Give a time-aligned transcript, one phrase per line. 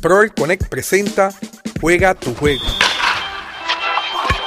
[0.00, 1.32] Proel Connect presenta
[1.80, 2.62] Juega tu juego,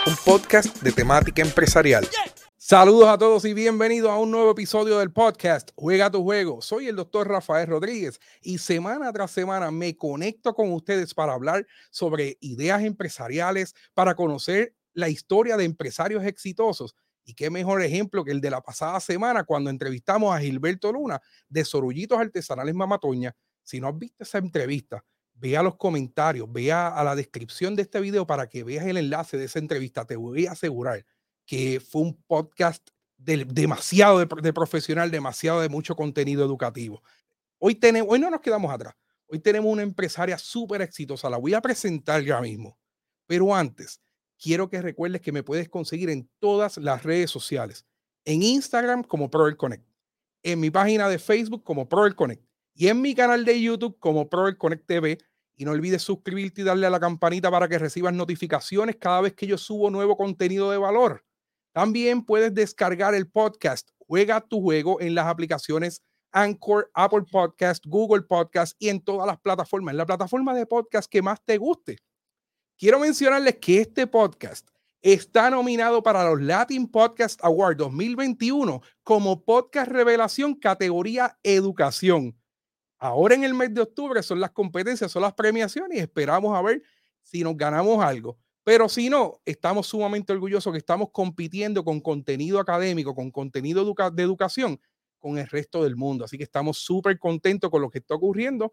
[0.08, 2.08] un podcast de temática empresarial.
[2.56, 6.62] Saludos a todos y bienvenidos a un nuevo episodio del podcast Juega tu juego.
[6.62, 11.68] Soy el doctor Rafael Rodríguez y semana tras semana me conecto con ustedes para hablar
[11.90, 16.96] sobre ideas empresariales, para conocer la historia de empresarios exitosos.
[17.26, 21.22] Y qué mejor ejemplo que el de la pasada semana cuando entrevistamos a Gilberto Luna
[21.50, 23.36] de Sorullitos Artesanales Mamatoña.
[23.64, 25.04] Si no has visto esa entrevista,
[25.42, 29.38] vea los comentarios, vea a la descripción de este video para que veas el enlace
[29.38, 30.06] de esa entrevista.
[30.06, 31.04] Te voy a asegurar
[31.48, 32.88] que fue un podcast
[33.18, 37.02] de, demasiado de, profesional, demasiado de mucho contenido educativo.
[37.58, 38.94] Hoy, tenemos, hoy no nos quedamos atrás.
[39.28, 41.28] Hoy tenemos una empresaria súper exitosa.
[41.28, 42.78] La voy a presentar ya mismo.
[43.26, 44.00] Pero antes,
[44.40, 47.86] quiero que recuerdes que me puedes conseguir en todas las redes sociales.
[48.26, 49.88] En Instagram como Proel Connect,
[50.44, 54.30] en mi página de Facebook como Proel Connect y en mi canal de YouTube como
[54.30, 55.18] Proel Connect TV.
[55.62, 59.34] Y no olvides suscribirte y darle a la campanita para que recibas notificaciones cada vez
[59.34, 61.24] que yo subo nuevo contenido de valor.
[61.72, 68.24] También puedes descargar el podcast Juega tu juego en las aplicaciones Anchor, Apple Podcast, Google
[68.24, 71.98] Podcast y en todas las plataformas, en la plataforma de podcast que más te guste.
[72.76, 74.68] Quiero mencionarles que este podcast
[75.04, 82.41] está nominado para los Latin Podcast Award 2021 como podcast revelación categoría educación.
[83.04, 86.62] Ahora en el mes de octubre son las competencias, son las premiaciones y esperamos a
[86.62, 86.84] ver
[87.24, 88.38] si nos ganamos algo.
[88.64, 94.22] Pero si no, estamos sumamente orgullosos que estamos compitiendo con contenido académico, con contenido de
[94.22, 94.80] educación
[95.18, 96.26] con el resto del mundo.
[96.26, 98.72] Así que estamos súper contentos con lo que está ocurriendo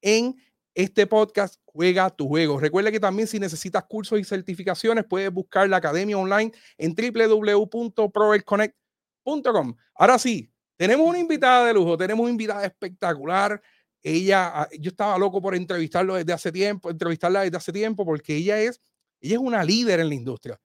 [0.00, 0.34] en
[0.74, 2.58] este podcast Juega tu juego.
[2.58, 9.76] Recuerda que también si necesitas cursos y certificaciones, puedes buscar la academia online en www.proelconnect.com.
[9.94, 13.60] Ahora sí, tenemos una invitada de lujo, tenemos una invitada espectacular.
[14.00, 18.36] Ella, ah, yo estaba loco por entrevistarlo desde hace tiempo, entrevistarla desde hace tiempo, porque
[18.36, 18.80] ella es,
[19.20, 20.58] ella es una líder en la industria.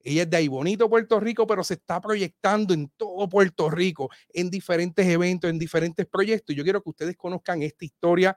[0.00, 4.08] Ella es de ahí bonito Puerto Rico, pero se está proyectando en todo Puerto Rico,
[4.32, 6.56] en diferentes eventos, en diferentes proyectos.
[6.56, 8.36] Yo quiero que ustedes conozcan esta historia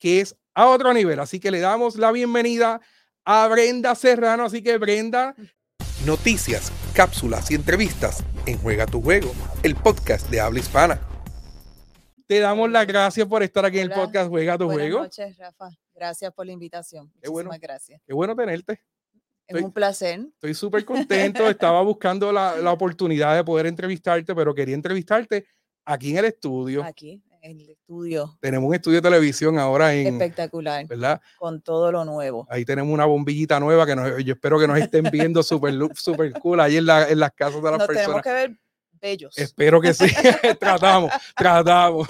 [0.00, 1.20] que es a otro nivel.
[1.20, 2.80] Así que le damos la bienvenida
[3.24, 4.46] a Brenda Serrano.
[4.46, 5.36] Así que Brenda.
[6.06, 9.30] Noticias, cápsulas y entrevistas en Juega tu Juego,
[9.62, 11.00] el podcast de habla hispana.
[12.26, 14.98] Te damos las gracias por estar aquí en el podcast Juega tu Juego.
[14.98, 15.68] Buenas noches, Rafa.
[15.94, 17.12] Gracias por la invitación.
[17.22, 18.02] Qué bueno, gracias.
[18.04, 18.80] Qué bueno tenerte.
[19.46, 20.26] Es un placer.
[20.34, 21.48] Estoy súper contento.
[21.48, 25.46] Estaba buscando la, la, oportunidad de poder entrevistarte, pero quería entrevistarte
[25.84, 26.82] aquí en el estudio.
[26.82, 28.38] Aquí, el estudio.
[28.40, 30.14] Tenemos un estudio de televisión ahora en.
[30.14, 30.86] Espectacular.
[30.86, 31.20] ¿Verdad?
[31.38, 32.46] Con todo lo nuevo.
[32.48, 36.60] Ahí tenemos una bombillita nueva que yo espero que nos estén viendo súper super cool
[36.60, 38.06] ahí en, la, en las casas de las nos personas.
[38.06, 38.58] Tenemos que ver
[39.00, 39.36] bellos.
[39.36, 40.06] Espero que sí.
[40.60, 42.08] tratamos, tratamos.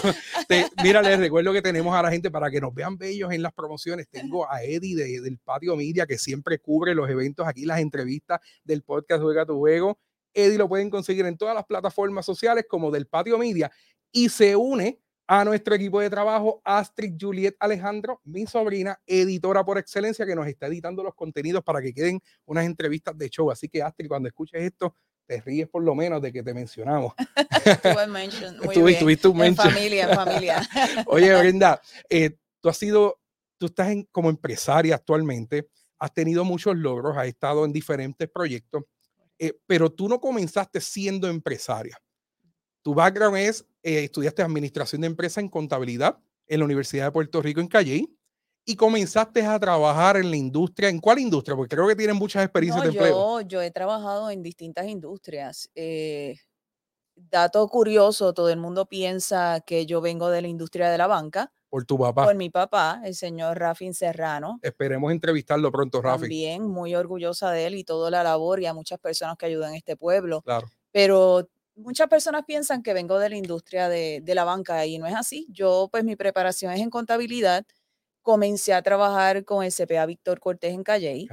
[0.82, 3.52] mira, les recuerdo que tenemos a la gente para que nos vean bellos en las
[3.52, 4.08] promociones.
[4.10, 8.82] Tengo a Eddie del Patio Media que siempre cubre los eventos aquí, las entrevistas del
[8.82, 9.98] podcast Juega tu Juego.
[10.34, 13.70] Eddie lo pueden conseguir en todas las plataformas sociales como del Patio Media
[14.12, 19.78] y se une a nuestro equipo de trabajo, Astrid Juliet Alejandro, mi sobrina, editora por
[19.78, 23.50] excelencia, que nos está editando los contenidos para que queden unas entrevistas de show.
[23.50, 24.96] Así que, Astrid, cuando escuches esto,
[25.26, 27.14] te ríes por lo menos de que te mencionamos.
[28.74, 29.66] Tuviste un mention.
[29.68, 30.68] En familia, en familia.
[31.06, 33.20] Oye, Brenda, eh, tú has sido,
[33.58, 35.68] tú estás en, como empresaria actualmente,
[35.98, 38.84] has tenido muchos logros, has estado en diferentes proyectos,
[39.38, 41.96] eh, pero tú no comenzaste siendo empresaria.
[42.82, 47.42] Tu background es, eh, estudiaste administración de empresa en contabilidad en la Universidad de Puerto
[47.42, 48.08] Rico en Calle
[48.64, 50.88] y comenzaste a trabajar en la industria.
[50.88, 51.56] ¿En cuál industria?
[51.56, 53.40] Porque creo que tienen muchas experiencias de empleo.
[53.40, 55.68] Yo, yo he trabajado en distintas industrias.
[55.74, 56.36] Eh,
[57.16, 61.52] dato curioso, todo el mundo piensa que yo vengo de la industria de la banca.
[61.68, 62.24] Por tu papá.
[62.24, 64.58] Por mi papá, el señor Rafin Serrano.
[64.60, 66.24] Esperemos entrevistarlo pronto, Rafin.
[66.24, 69.70] También muy orgullosa de él y toda la labor y a muchas personas que ayudan
[69.70, 70.42] en este pueblo.
[70.42, 70.68] Claro.
[70.90, 75.14] Pero muchas personas piensan que vengo de la industria de, la banca y no es
[75.14, 75.46] así.
[75.50, 77.64] Yo, pues mi preparación es en contabilidad.
[78.22, 81.26] Comencé a trabajar con el CPA Víctor Cortés en Calle.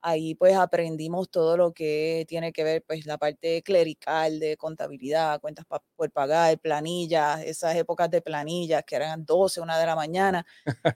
[0.00, 5.40] Ahí pues aprendimos todo lo que tiene que ver pues la parte clerical de contabilidad,
[5.40, 5.64] cuentas
[5.96, 10.46] por pagar, planillas, esas épocas de planillas que eran 12, una de la mañana.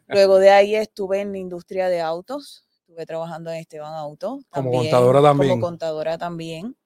[0.07, 4.41] Luego de ahí estuve en la industria de autos, estuve trabajando en Esteban Auto.
[4.51, 5.51] Como contadora también.
[5.51, 6.77] Como contadora también.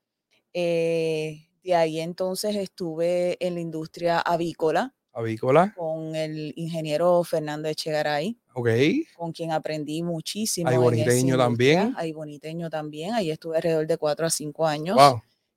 [0.55, 4.94] Eh, de ahí entonces estuve en la industria avícola.
[5.12, 5.72] Avícola.
[5.76, 8.38] Con el ingeniero Fernando Echegaray.
[8.52, 8.69] Ok.
[9.16, 10.69] Con quien aprendí muchísimo.
[10.69, 11.94] Hay boniteño también.
[11.96, 13.14] Hay boniteño también.
[13.14, 14.99] Ahí estuve alrededor de cuatro a cinco años.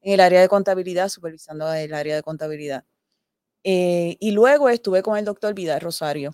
[0.01, 2.85] En el área de contabilidad, supervisando el área de contabilidad.
[3.63, 6.33] Eh, y luego estuve con el doctor Vidal Rosario.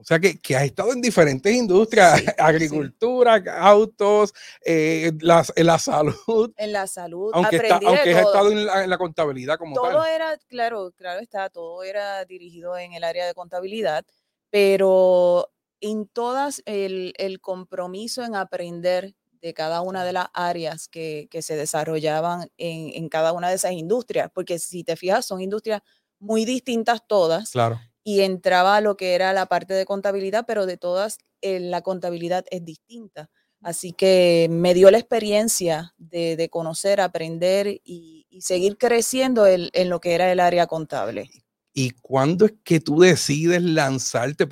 [0.00, 4.32] O sea que, que has estado en diferentes industrias, agricultura, autos,
[4.64, 6.52] eh, la, en la salud.
[6.56, 7.30] En la salud.
[7.34, 9.94] Aunque, está, aunque has estado en la, contabilidad como todo tal.
[9.94, 14.04] Todo era, claro, claro está, todo era dirigido en el área de contabilidad,
[14.48, 15.50] pero
[15.80, 21.42] en todas el, el compromiso en aprender de cada una de las áreas que, que
[21.42, 25.82] se desarrollaban en, en, cada una de esas industrias, porque si te fijas, son industrias
[26.18, 27.50] muy distintas todas.
[27.50, 27.80] Claro.
[28.10, 32.44] Y entraba lo que era la parte de contabilidad, pero de todas eh, la contabilidad
[32.50, 33.30] es distinta.
[33.62, 40.14] Así que me dio la experiencia de, conocer, aprender y, seguir creciendo en, lo que
[40.14, 41.30] era el área contable.
[41.72, 44.48] ¿Y cuándo es que tú decides lanzarte?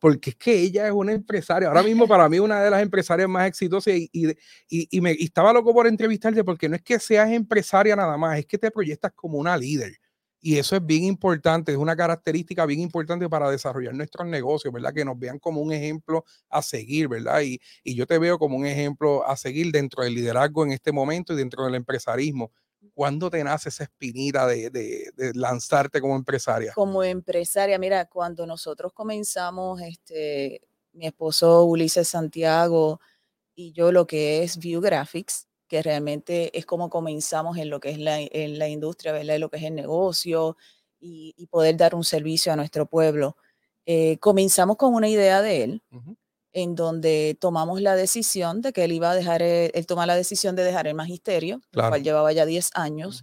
[0.00, 1.68] Porque es que ella es una empresaria.
[1.68, 4.10] Ahora mismo para mí una de las empresarias más exitosas y,
[4.68, 8.46] y, me, estaba loco por entrevistarte porque no es que seas empresaria nada más, es
[8.46, 9.92] que te proyectas como una líder.
[10.40, 14.92] Y eso es bien importante, es una característica bien importante para desarrollar nuestros negocios, ¿verdad?
[14.94, 17.40] Que nos vean como un ejemplo a seguir, ¿verdad?
[17.40, 20.92] Y, y yo te veo como un ejemplo a seguir dentro del liderazgo en este
[20.92, 22.52] momento y dentro del empresarismo
[22.94, 26.72] ¿Cuándo te nace esa espinita de, lanzarte como empresaria?
[26.74, 30.62] Como empresaria, mira, cuando nosotros comenzamos, este,
[30.92, 33.00] mi esposo Ulises Santiago
[33.54, 37.90] y yo lo que es View Graphics, que realmente es como comenzamos en lo que
[37.90, 39.36] es la, en la industria, ¿verdad?
[39.36, 40.56] En lo que es el negocio
[41.00, 43.36] y, poder dar un servicio a nuestro pueblo.
[43.84, 45.82] Eh, comenzamos con una idea de él
[46.52, 50.56] en donde tomamos la decisión de que él iba a dejar, él, toma la decisión
[50.56, 53.22] de dejar el magisterio, el cual llevaba ya 10 años,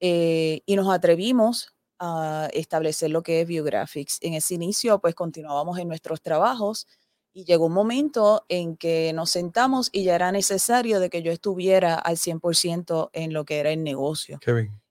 [0.00, 4.18] eh, y nos atrevimos a establecer lo que es Biographics.
[4.20, 6.86] En ese inicio, pues continuábamos en nuestros trabajos
[7.34, 11.32] y llegó un momento en que nos sentamos y ya era necesario de que yo
[11.32, 14.38] estuviera al 100% en lo que era el negocio.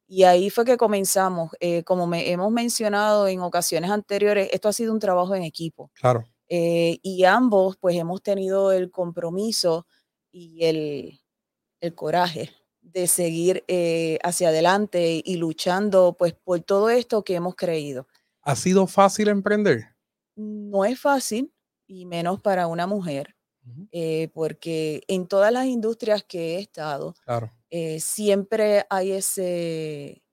[0.08, 1.52] Y ahí fue que comenzamos.
[1.62, 5.90] Eh, como me, hemos mencionado en ocasiones anteriores, esto ha sido un trabajo en equipo.
[5.94, 6.26] Claro.
[6.50, 9.88] Eh, y ambos pues hemos tenido el compromiso
[10.30, 11.22] y el,
[11.80, 12.52] el coraje
[12.82, 18.06] de seguir eh, hacia adelante y luchando pues por todo esto que hemos creído.
[18.42, 19.96] ¿Ha sido fácil emprender?
[20.36, 21.53] No es fácil
[21.88, 23.36] y menos para una mujer,
[23.92, 27.52] eh, porque en todas las industrias que he estado, claro.
[28.00, 30.24] siempre hay ese,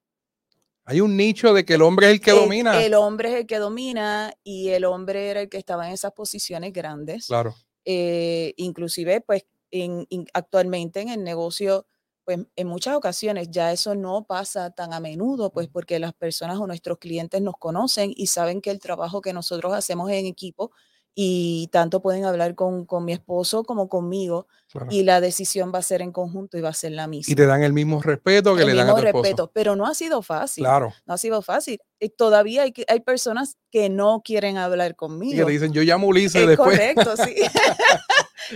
[0.85, 2.83] hay un nicho de que el hombre es el que domina.
[2.83, 6.11] El hombre es el que domina y el hombre era el que estaba en esas
[6.11, 7.27] posiciones grandes.
[7.27, 7.55] Claro.
[7.85, 11.85] Eh, inclusive, pues, en, actualmente en el negocio,
[12.25, 16.57] pues, en muchas ocasiones ya eso no pasa tan a menudo, pues, porque las personas
[16.57, 20.71] o nuestros clientes nos conocen y saben que el trabajo que nosotros hacemos en equipo
[21.13, 24.47] y tanto pueden hablar con, con mi esposo como conmigo
[24.89, 27.31] y la decisión va a ser en conjunto y va a ser la misma.
[27.31, 29.93] Y te dan el mismo respeto que le dan a tu respeto, pero no ha
[29.93, 30.63] sido fácil.
[30.63, 30.93] Claro.
[31.05, 31.81] No ha sido fácil.
[31.99, 35.33] Y todavía hay, hay personas que no quieren hablar conmigo.
[35.33, 36.77] Y que te dicen, yo llamo Ulises después.
[36.77, 37.35] Correcto, sí.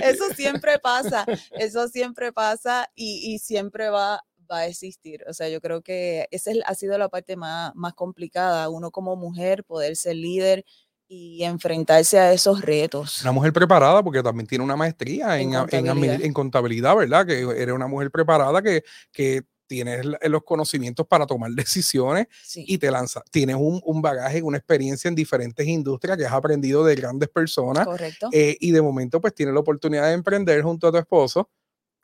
[0.01, 5.23] eso siempre pasa, eso siempre pasa y, y siempre va, va a existir.
[5.27, 8.69] O sea, yo creo que esa ha sido la parte más, más complicada.
[8.69, 10.65] Uno como mujer, poder ser líder
[11.07, 13.21] y enfrentarse a esos retos.
[13.21, 16.95] Una mujer preparada, porque también tiene una maestría en, en, contabilidad.
[16.95, 17.25] ¿verdad?
[17.25, 22.91] Que eres una mujer preparada que, que tienes los conocimientos para tomar decisiones y te
[22.91, 23.23] lanza.
[23.31, 27.85] Tienes un, un, bagaje, una experiencia en diferentes industrias que has aprendido de grandes personas.
[27.85, 28.29] Correcto.
[28.31, 31.49] Eh, y de momento, pues tienes la oportunidad de emprender junto a tu esposo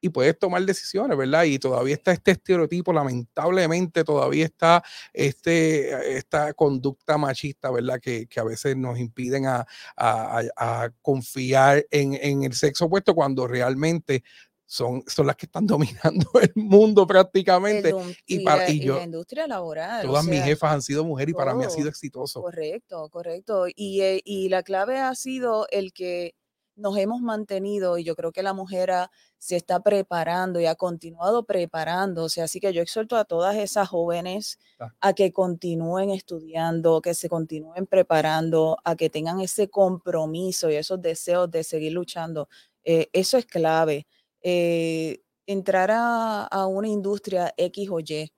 [0.01, 1.43] y puedes tomar decisiones, ¿verdad?
[1.43, 7.99] Y todavía está este estereotipo, lamentablemente todavía está este, esta conducta machista, ¿verdad?
[8.01, 9.65] Que, que a veces nos impiden a,
[9.95, 14.23] a, a confiar en, en, el sexo opuesto cuando realmente
[14.65, 17.93] son, son las que están dominando el mundo prácticamente.
[18.25, 20.05] y, para, y, yo, la industria laboral.
[20.05, 22.41] Todas mis jefas han sido mujeres y para mí ha sido exitoso.
[22.41, 23.65] Correcto, correcto.
[23.67, 26.33] Y, eh, y la clave ha sido el que
[26.81, 28.91] nos hemos mantenido y yo creo que la mujer
[29.37, 32.41] se está preparando y ha continuado preparándose.
[32.41, 34.59] Así que yo exhorto a todas esas jóvenes
[34.99, 41.01] a que continúen estudiando, que se continúen preparando, a que tengan ese compromiso y esos
[41.01, 42.49] deseos de seguir luchando.
[42.83, 44.07] Eh, eso es clave.
[44.41, 48.31] Eh, entrar a, a una industria X o Y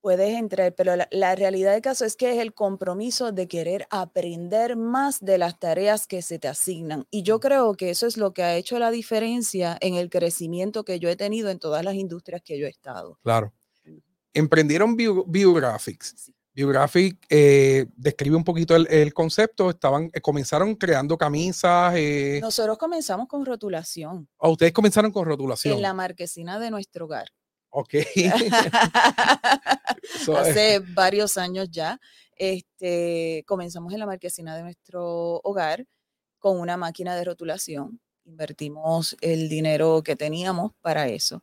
[0.00, 4.76] puedes entrar, pero la, realidad del caso es que es el compromiso de querer aprender
[4.76, 7.06] más de las tareas que se te asignan.
[7.10, 10.84] Y yo creo que eso es lo que ha hecho la diferencia en el crecimiento
[10.84, 13.18] que yo he tenido en todas las industrias que yo he estado.
[13.22, 13.52] Claro.
[14.32, 16.32] Emprendieron Biographics.
[16.58, 19.70] Biographic eh, describe un poquito el, concepto.
[19.70, 21.94] Estaban, eh, comenzaron creando camisas.
[21.96, 22.40] Eh.
[22.42, 24.28] Nosotros comenzamos con rotulación.
[24.38, 25.76] ¿O ustedes comenzaron con rotulación?
[25.76, 27.28] En la marquesina de nuestro hogar.
[27.70, 27.94] Ok.
[30.36, 32.00] Hace varios años ya.
[32.36, 35.84] Este, comenzamos en la marquesina de nuestro hogar
[36.38, 38.00] con una máquina de rotulación.
[38.24, 41.42] Invertimos el dinero que teníamos para eso.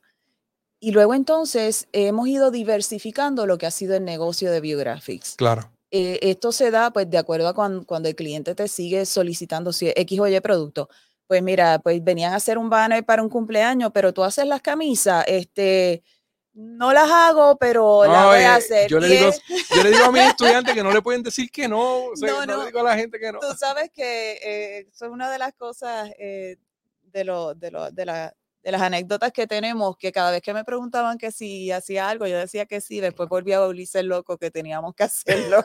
[0.79, 5.35] Y luego entonces hemos ido diversificando lo que ha sido el negocio de Biographics.
[5.35, 5.71] Claro.
[5.91, 9.71] Eh, esto se da pues de acuerdo a cuando, cuando, el cliente te sigue solicitando
[9.73, 10.89] si X o Y producto.
[11.27, 14.61] Pues mira, pues venían a hacer un banner para un cumpleaños, pero tú haces las
[14.61, 16.03] camisas, este,
[16.55, 18.89] no las hago, pero las voy a eh, hacer.
[18.89, 19.29] Yo le, digo,
[19.75, 22.11] yo le, digo, a mis estudiantes que no le pueden decir que no.
[22.15, 23.39] no, no, le digo a la gente que no.
[23.39, 26.55] Tú sabes que eh, son una de las cosas eh,
[27.11, 28.33] de, lo, de, lo, de, la,
[28.65, 32.25] de las anécdotas que tenemos, que cada vez que me preguntaban que si hacía algo,
[32.25, 35.61] yo decía que sí, después volví a volverse loco que teníamos que hacerlo.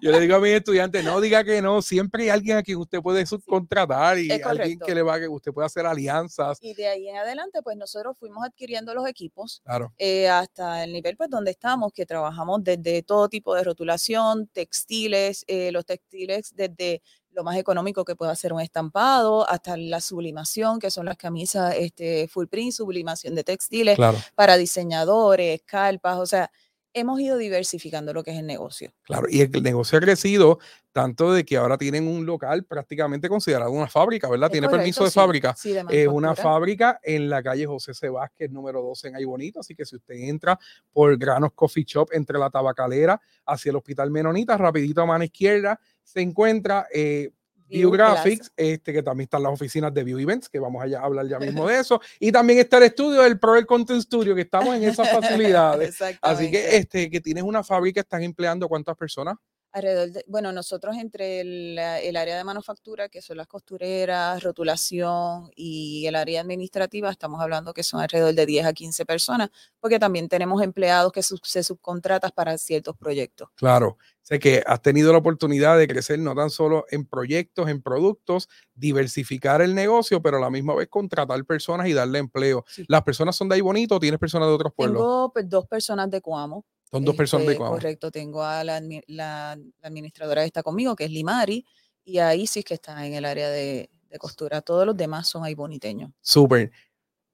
[0.00, 2.78] yo le digo a mis estudiantes, no diga que no, siempre hay alguien a quien
[2.78, 6.56] usted puede subcontratar y alguien que le va, que usted puede hacer alianzas.
[6.60, 9.60] Y de ahí en adelante, pues nosotros fuimos adquiriendo los equipos
[9.98, 15.44] eh, hasta el nivel pues donde estamos, que trabajamos desde todo tipo de rotulación, textiles,
[15.48, 17.02] eh, los textiles desde
[17.32, 21.74] lo más económico que puede hacer un estampado, hasta la sublimación, que son las camisas
[21.76, 23.98] este, full print, sublimación de textiles
[24.34, 26.50] para diseñadores, calpas, o sea,
[26.92, 28.92] hemos ido diversificando lo que es el negocio.
[29.02, 30.58] Claro, y el negocio ha crecido
[30.92, 34.50] tanto de que ahora tienen un local prácticamente considerado una fábrica, ¿verdad?
[34.50, 35.54] Tiene permiso de fábrica.
[35.88, 38.08] es una fábrica en la calle José C.
[38.08, 39.60] Vázquez, número 12 en Aybonito.
[39.60, 40.58] Así que si usted entra
[40.92, 45.78] por Granos Coffee Shop entre la tabacalera hacia el Hospital Menonita, rapidito a mano izquierda,
[46.02, 47.30] se encuentra eh,
[47.70, 51.38] Graphics, este, que también están las oficinas de View Events, que vamos a hablar ya
[51.38, 52.00] mismo de eso.
[52.18, 55.96] Y también está el estudio del Pro Content Studio, que estamos en esas facilidades.
[56.20, 59.36] Así que, este, que tienes una fábrica, están empleando cuántas personas?
[59.72, 65.50] Alrededor de, bueno, nosotros entre el, el, área de manufactura, que son las costureras, rotulación
[65.54, 69.98] y el área administrativa, estamos hablando que son alrededor de 10 a 15 personas, porque
[69.98, 73.48] también tenemos empleados que se subcontratas para ciertos proyectos.
[73.54, 77.80] Claro, sé que has tenido la oportunidad de crecer no tan solo en proyectos, en
[77.82, 82.64] productos, diversificar el negocio, pero a la misma vez contratar personas y darle empleo.
[82.88, 85.00] ¿Las personas son de ahí bonito o tienes personas de otros pueblos?
[85.00, 89.56] Tengo pues, dos personas de Cuamo son dos personas de este, Correcto, tengo a la,
[89.82, 91.64] administradora que está conmigo, que es Limari,
[92.04, 94.60] y a Isis, que está en el área de, costura.
[94.60, 96.10] Todos los demás son ahí boniteños.
[96.20, 96.72] Súper.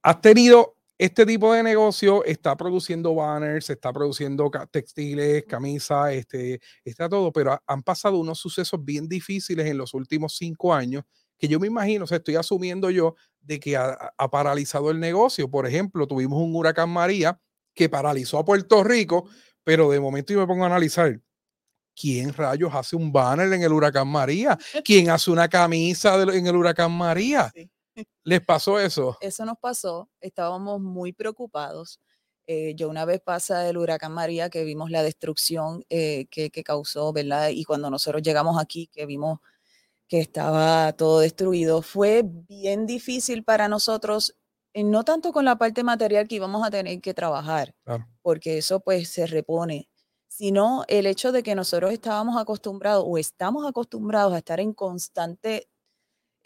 [0.03, 7.09] Has tenido este tipo de negocio, está produciendo banners, está produciendo textiles, camisas, este, está
[7.09, 11.05] todo, pero han pasado unos sucesos bien difíciles en los últimos cinco años
[11.39, 14.99] que yo me imagino, o sea, estoy asumiendo yo de que ha, ha paralizado el
[14.99, 15.51] negocio.
[15.51, 17.39] Por ejemplo, tuvimos un huracán María
[17.77, 19.29] que paralizó a Puerto Rico,
[19.63, 21.21] pero de momento yo me pongo a analizar.
[21.95, 24.59] ¿Quién rayos hace un banner en el huracán María?
[24.85, 27.53] ¿Quién hace una camisa en el huracán María?
[28.25, 29.17] ¿Les pasó eso?
[29.21, 30.11] Eso nos pasó.
[30.21, 32.01] Estábamos muy preocupados.
[32.47, 36.63] Eh, yo una vez pasa el huracán María que vimos la destrucción eh, que, que,
[36.63, 37.49] causó, ¿verdad?
[37.49, 39.41] Y cuando nosotros llegamos aquí, que vimos
[40.07, 44.37] que estaba todo destruido, fue bien difícil para nosotros
[44.85, 47.75] no tanto con la parte material que íbamos a tener que trabajar,
[48.23, 49.89] porque eso pues se repone,
[50.29, 55.69] sino el hecho de que nosotros estábamos acostumbrados o estamos acostumbrados a estar en constante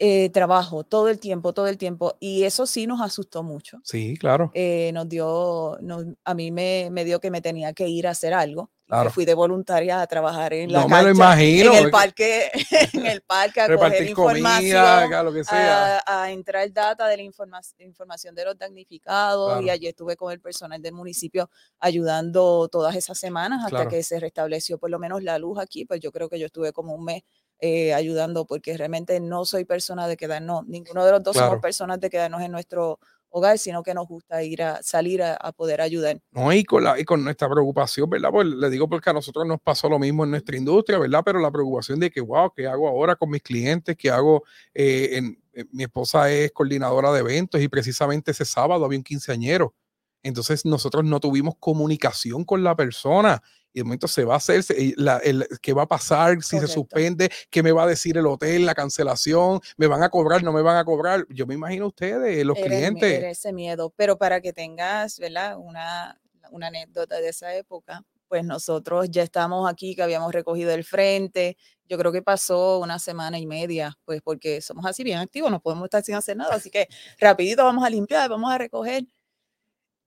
[0.03, 2.17] eh, trabajo todo el tiempo, todo el tiempo.
[2.21, 3.81] Y eso sí nos asustó mucho.
[3.85, 4.51] Sí, claro.
[4.55, 5.77] Eh, nos dio,
[6.25, 8.71] a mí me, me, dio que me tenía que ir a hacer algo.
[9.13, 12.51] Fui de voluntaria a trabajar en la no imagino, en el parque,
[12.93, 16.03] en el parque a coger información, lo que sea.
[16.07, 20.81] A, entrar data de la información de los damnificados y allí estuve con el personal
[20.81, 25.59] del municipio ayudando todas esas semanas hasta que se restableció por lo menos la luz
[25.59, 27.23] aquí, pues yo creo que yo estuve como un mes
[27.63, 32.01] eh, ayudando, porque realmente no soy persona de quedarnos, ninguno de los dos somos personas
[32.01, 32.99] de quedarnos en nuestro
[33.31, 36.21] hogar, sino que nos gusta ir a salir a, poder ayudar.
[36.33, 38.31] No, y con, la, y con nuestra preocupación, ¿verdad?
[38.31, 41.23] Pues le digo porque a nosotros nos pasó lo mismo en nuestra industria, ¿verdad?
[41.25, 43.97] Pero la preocupación de que, wow, ¿qué hago ahora con mis clientes?
[43.97, 44.45] ¿Qué hago?
[44.75, 49.05] Eh, en, eh, mi esposa es coordinadora de eventos y precisamente ese sábado había un
[49.05, 49.75] quinceañero.
[50.23, 54.65] Entonces nosotros no tuvimos comunicación con la persona y de momento se va a hacer,
[54.77, 58.67] el, qué va a pasar si se suspende, qué me va a decir el hotel,
[58.67, 61.25] la cancelación, me van a cobrar, no me van a cobrar.
[61.29, 63.19] Yo me imagino ustedes, los clientes.
[63.19, 65.57] Era ese miedo, pero para que tengas, ¿verdad?
[65.59, 70.85] Una, una anécdota de esa época, pues nosotros ya estamos aquí, que habíamos recogido el
[70.85, 71.57] frente.
[71.89, 75.61] Yo creo que pasó una semana y media, pues porque somos así bien activos, no
[75.61, 76.55] podemos estar sin hacer nada.
[76.55, 79.05] Así que rapidito vamos a limpiar, vamos a recoger.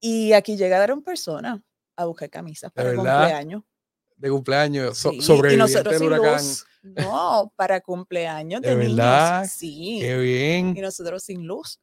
[0.01, 1.61] Y aquí llegaron personas
[1.95, 3.63] a buscar camisas para el cumpleaños.
[4.15, 5.61] De cumpleaños, sobre el
[6.03, 6.43] huracán.
[6.83, 9.45] No, para cumpleaños de, verdad.
[9.49, 9.99] Sí.
[10.01, 10.75] Qué bien.
[10.77, 11.79] Y nosotros sin luz.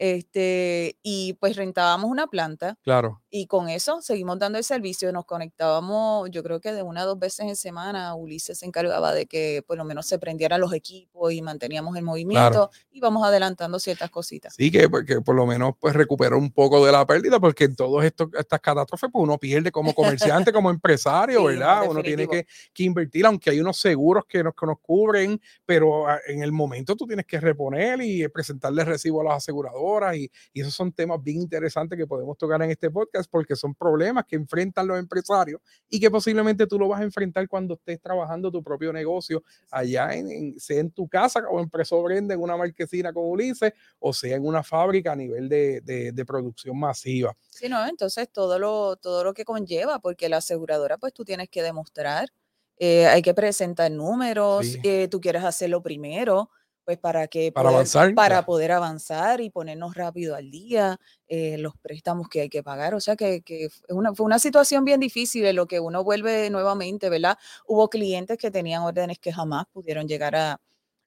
[0.00, 2.78] Este, y pues rentábamos una planta.
[2.82, 3.20] Claro.
[3.28, 5.12] Y con eso seguimos dando el servicio.
[5.12, 9.12] Nos conectábamos, yo creo que de una a dos veces en semana, Ulises se encargaba
[9.12, 13.26] de que por lo menos se prendieran los equipos y manteníamos el movimiento y vamos
[13.26, 14.54] adelantando ciertas cositas.
[14.54, 17.64] Sí, que, pues, que por lo menos pues recuperó un poco de la pérdida, porque
[17.64, 21.82] en todas estas catástrofes pues uno pierde como comerciante, como empresario, ¿verdad?
[21.90, 26.08] Uno tiene que, que, invertir, aunque hay unos seguros que nos, que nos cubren, pero
[26.08, 29.44] ah, en el momento tú tienes que reponer y presentarle recibo a las
[29.90, 33.74] aseguradoras y, esos son temas bien interesantes que podemos tocar en este podcast porque son
[33.74, 38.00] problemas que enfrentan los empresarios y que posiblemente tú lo vas a enfrentar cuando estés
[38.00, 42.56] trabajando tu propio negocio allá en, sea en tu casa como empresa Brenda en una
[42.56, 47.34] marquesina con Ulises o sea en una fábrica a nivel de, de, producción masiva.
[47.48, 51.48] Sí, no, entonces todo lo, todo lo que conlleva, porque la aseguradora pues tú tienes
[51.48, 52.28] que demostrar,
[52.76, 56.50] eh, hay que presentar números, eh, tú quieres hacerlo primero,
[56.90, 61.76] pues para que para avanzar para poder avanzar y ponernos rápido al día eh, los
[61.76, 62.96] préstamos que hay que pagar.
[62.96, 63.44] O sea que,
[63.90, 68.38] una, fue una situación bien difícil en lo que uno vuelve nuevamente verdad hubo clientes
[68.38, 70.60] que tenían órdenes que jamás pudieron llegar a,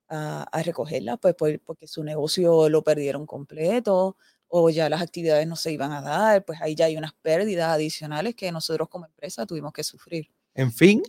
[0.07, 1.35] a, recogerlas pues
[1.65, 4.15] porque su negocio lo perdieron completo
[4.47, 7.67] o ya las actividades no se iban a dar pues ahí ya hay unas pérdidas
[7.67, 10.31] adicionales que nosotros como empresa tuvimos que sufrir.
[10.55, 11.03] En fin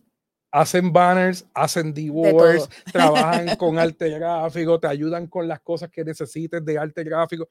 [0.55, 6.65] hacen banners, hacen divorce, trabajan con arte gráfico, te ayudan con las cosas que necesites
[6.65, 7.49] de arte gráfico.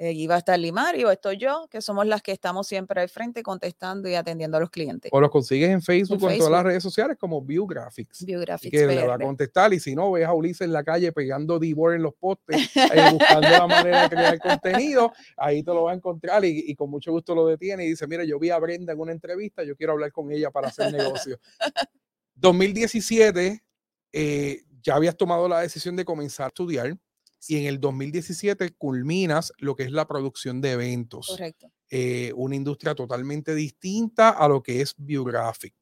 [0.00, 3.42] Eh, iba a estar Limario, estoy yo, que somos las que estamos siempre al frente
[3.42, 5.10] contestando y atendiendo a los clientes.
[5.12, 8.24] O los consigues en Facebook o en todas las redes sociales como Viewgraphics.
[8.24, 8.70] Viewgraphics.
[8.70, 11.58] Que le va a contestar y si no, ves a Ulises en la calle pegando
[11.58, 15.90] divor en los postes, eh, buscando la manera de crear contenido, ahí te lo va
[15.90, 18.92] a encontrar y, con mucho gusto lo detiene y dice, mira, yo vi a Brenda
[18.92, 21.40] en una entrevista, yo quiero hablar con ella para hacer negocio.
[22.36, 23.64] 2017,
[24.12, 26.96] eh, ya habías tomado la decisión de comenzar a estudiar
[27.46, 31.28] y en el 2017 culminas lo que es la producción de eventos.
[31.28, 31.70] Correcto.
[31.90, 35.74] Eh, una industria totalmente distinta a lo que es Biographic.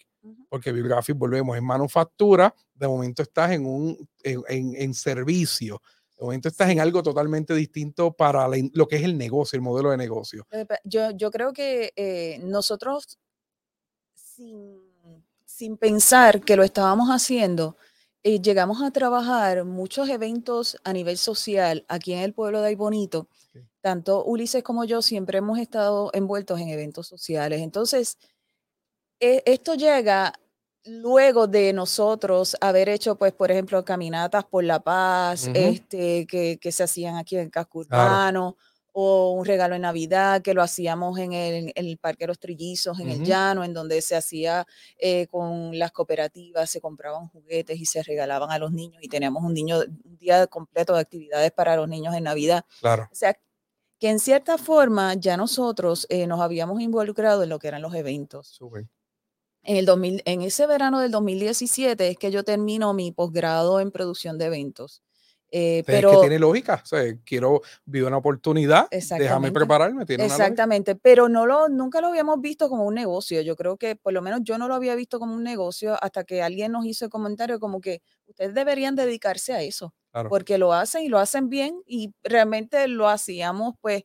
[0.48, 5.80] Porque Biographic, volvemos, en manufactura, de momento estás en un en, servicio.
[6.18, 9.90] De momento estás en algo totalmente distinto para lo que es el negocio, el modelo
[9.90, 10.46] de negocio.
[10.83, 13.18] Yo, yo creo que eh, nosotros,
[14.14, 14.80] sin,
[15.44, 17.76] sin pensar que lo estábamos haciendo,
[18.26, 23.28] eh, llegamos a trabajar muchos eventos a nivel social aquí en el pueblo de Aybonito.
[23.80, 27.60] Tanto Ulises como yo siempre hemos estado envueltos en eventos sociales.
[27.60, 28.18] Entonces,
[29.20, 30.32] e, esto llega
[30.86, 36.72] luego de nosotros haber hecho, pues, por ejemplo, caminatas por la paz, este, que, que,
[36.72, 38.56] se hacían aquí en Casco Urbano
[38.98, 43.11] o un regalo en Navidad que lo hacíamos en el, Parque de los Trillizos, en
[43.11, 48.02] el Llano, en donde se hacía eh, con las cooperativas, se compraban juguetes y se
[48.02, 51.87] regalaban a los niños y teníamos un, niño, un día completo de actividades para los
[51.87, 52.64] niños en Navidad.
[52.80, 53.06] Claro.
[53.12, 53.38] O sea,
[54.00, 57.94] que en cierta forma ya nosotros eh, nos habíamos involucrado en lo que eran los
[57.94, 58.59] eventos.
[59.62, 63.90] En, el 2000, en ese verano del 2017 es que yo termino mi posgrado en
[63.90, 65.02] producción de eventos.
[65.50, 70.04] Eh, pero es que tiene lógica, o sea, quiero vivir una oportunidad, déjame prepararme.
[70.04, 73.40] Tiene exactamente, pero no lo, nunca lo habíamos visto como un negocio.
[73.42, 76.24] Yo creo que por lo menos yo no lo había visto como un negocio hasta
[76.24, 79.94] que alguien nos hizo el comentario como que ustedes deberían dedicarse a eso,
[80.28, 84.02] porque lo hacen y lo hacen bien y realmente lo hacíamos pues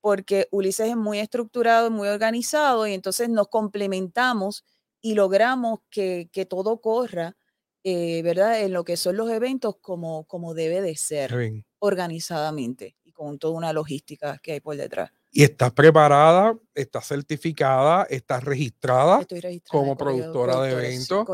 [0.00, 4.64] porque Ulises es muy estructurado, muy organizado y entonces nos complementamos
[5.02, 7.36] y logramos que, que todo corra
[7.82, 8.60] eh, ¿verdad?
[8.62, 13.54] En lo que son los eventos como, como debe de ser, organizadamente y con toda
[13.54, 15.10] una logística que hay por detrás.
[15.32, 19.24] Y estás preparada, estás certificada, estás registrada,
[19.68, 21.26] como productora de eventos.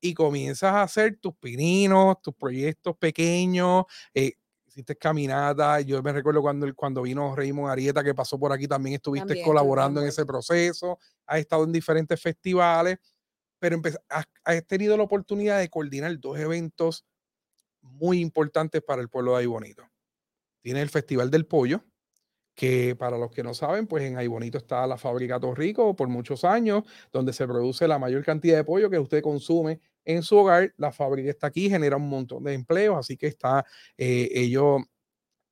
[0.00, 3.84] Y comienzas a hacer tus pininos, tus proyectos pequeños.
[4.12, 4.32] Eh,
[4.66, 5.80] hiciste caminata.
[5.82, 10.00] Yo me recuerdo cuando, cuando vino Raymond Arieta, que pasó por aquí, también estuviste colaborando
[10.02, 10.98] en ese proceso.
[11.24, 12.98] Has estado en diferentes festivales
[13.58, 14.26] pero has,
[14.66, 17.04] tenido la oportunidad de coordinar dos eventos
[17.80, 19.84] muy importantes para el pueblo de Aybonito.
[20.60, 21.84] Tiene el Festival del Pollo,
[22.54, 26.44] que para los que no saben, pues en Aybonito está la fábrica Torrico por muchos
[26.44, 30.72] años, donde se produce la mayor cantidad de pollo que usted consume en su hogar.
[30.76, 33.64] La fábrica está aquí, genera un montón de empleos, así que está
[33.98, 34.78] eh, ello,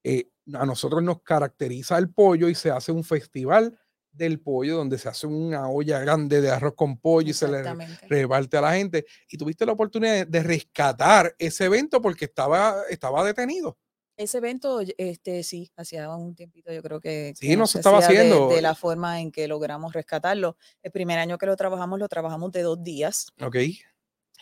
[0.04, 3.78] eh, a nosotros nos caracteriza el pollo y se hace un festival
[4.12, 7.62] del pollo, donde se hace una olla grande de arroz con pollo y se le
[8.08, 9.06] reparte a la gente.
[9.28, 13.78] Y tuviste la oportunidad de, rescatar ese evento porque estaba, estaba detenido.
[14.16, 17.32] Ese evento, este, sí, hacía un tiempito, yo creo que.
[17.34, 18.48] Sí, no se estaba haciendo.
[18.48, 20.56] De, la forma en que logramos rescatarlo.
[20.82, 23.28] El primer año que lo trabajamos, lo trabajamos de dos días.
[23.40, 23.56] Ok.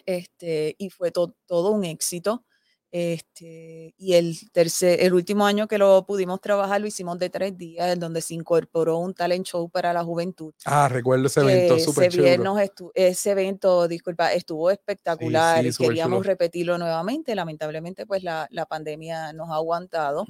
[0.05, 2.45] Este, y fue todo un éxito.
[2.92, 7.57] Este, y el tercer, el último año que lo pudimos trabajar lo hicimos de tres
[7.57, 10.53] días, en donde se incorporó un talent show para la juventud.
[10.64, 17.35] Ah, recuerdo ese evento, súper ese, ese evento, disculpa, estuvo espectacular y queríamos repetirlo nuevamente.
[17.37, 20.26] Lamentablemente, pues la, la pandemia nos ha aguantado.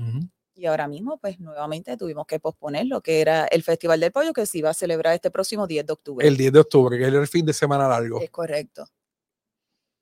[0.54, 4.34] Y ahora mismo, pues nuevamente tuvimos que posponer lo que era el Festival del Pollo,
[4.34, 6.28] que se iba a celebrar este próximo 10 de octubre.
[6.28, 8.20] El 10 de octubre, que es el fin de semana largo.
[8.20, 8.84] Es correcto.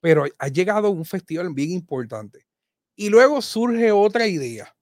[0.00, 2.47] Pero ha llegado un festival bien importante
[2.98, 4.76] y luego surge otra idea,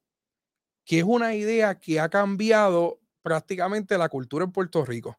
[0.86, 5.18] que es una idea que ha cambiado prácticamente la cultura en Puerto Rico.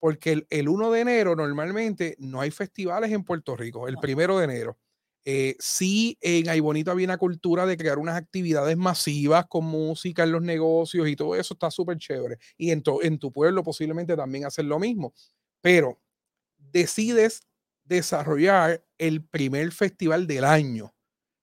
[0.00, 4.44] Porque el, 1 de enero normalmente no hay festivales en Puerto Rico, el primero de
[4.46, 4.76] enero.
[5.24, 10.24] Eh, sí, en Ay Bonito había una cultura de crear unas actividades masivas con música
[10.24, 12.38] en los negocios y todo eso está súper chévere.
[12.56, 15.14] Y en, en tu pueblo posiblemente también hacen lo mismo.
[15.60, 16.00] Pero
[16.58, 17.46] decides
[17.84, 20.92] desarrollar el primer festival del año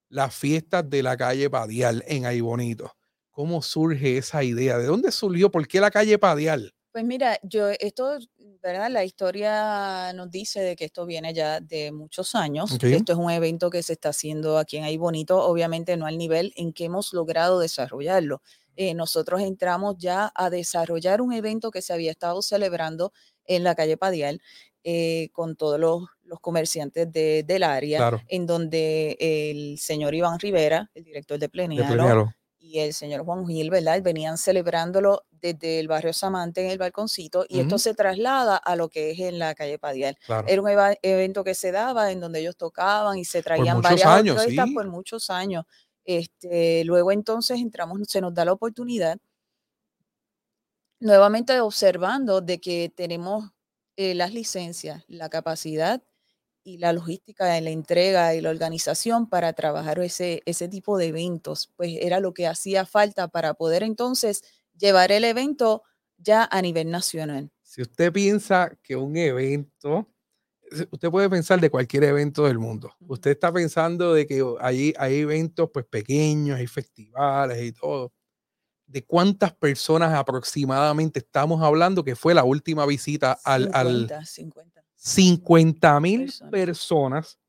[0.10, 2.92] las fiestas de la calle Padial en Ahí Bonito.
[3.32, 4.78] ¿Cómo surge esa idea?
[4.78, 5.50] ¿De dónde surgió?
[5.50, 6.74] ¿Por qué la calle Padial?
[6.92, 8.18] Pues mira, yo esto,
[8.64, 8.90] ¿verdad?
[8.90, 12.72] La historia nos dice de que esto viene ya de muchos años.
[12.82, 16.18] Esto es un evento que se está haciendo aquí en Ahí Bonito, obviamente no al
[16.18, 18.42] nivel en que hemos logrado desarrollarlo.
[18.76, 23.14] Eh, nosotros entramos ya a desarrollar un evento que se había estado celebrando
[23.46, 24.42] en la calle Padial
[24.84, 30.90] eh, con todos los los comerciantes de, del área, en donde el señor Iván Rivera,
[30.94, 34.00] el director de Plenialo, y el señor Juan Gil, ¿verdad?
[34.04, 38.90] Venían celebrándolo desde el barrio Samante en el balconcito y esto se traslada a lo
[38.90, 40.18] que es en la calle Padial.
[40.46, 40.70] Era un
[41.02, 45.32] evento que se daba en donde ellos tocaban y se traían varias años, por muchos
[45.32, 45.66] años.
[46.06, 49.18] Este, luego entonces entramos, se nos da la oportunidad
[51.00, 53.50] nuevamente observando de que tenemos
[53.96, 56.04] eh, las licencias, la capacidad
[56.70, 61.08] y la logística en la entrega y la organización para trabajar ese, ese tipo de
[61.08, 64.44] eventos, pues era lo que hacía falta para poder entonces
[64.78, 65.84] llevar el evento
[66.18, 67.52] ya a nivel nacional.
[67.64, 70.08] Si usted piensa que un evento,
[70.92, 72.94] usted puede pensar de cualquier evento del mundo.
[73.00, 78.14] Usted está pensando de que hay, hay eventos pues pequeños, hay festivales y todo.
[78.86, 83.70] ¿De cuántas personas aproximadamente estamos hablando que fue la última visita al...
[83.74, 84.79] al 50.
[85.00, 87.40] 50 mil personas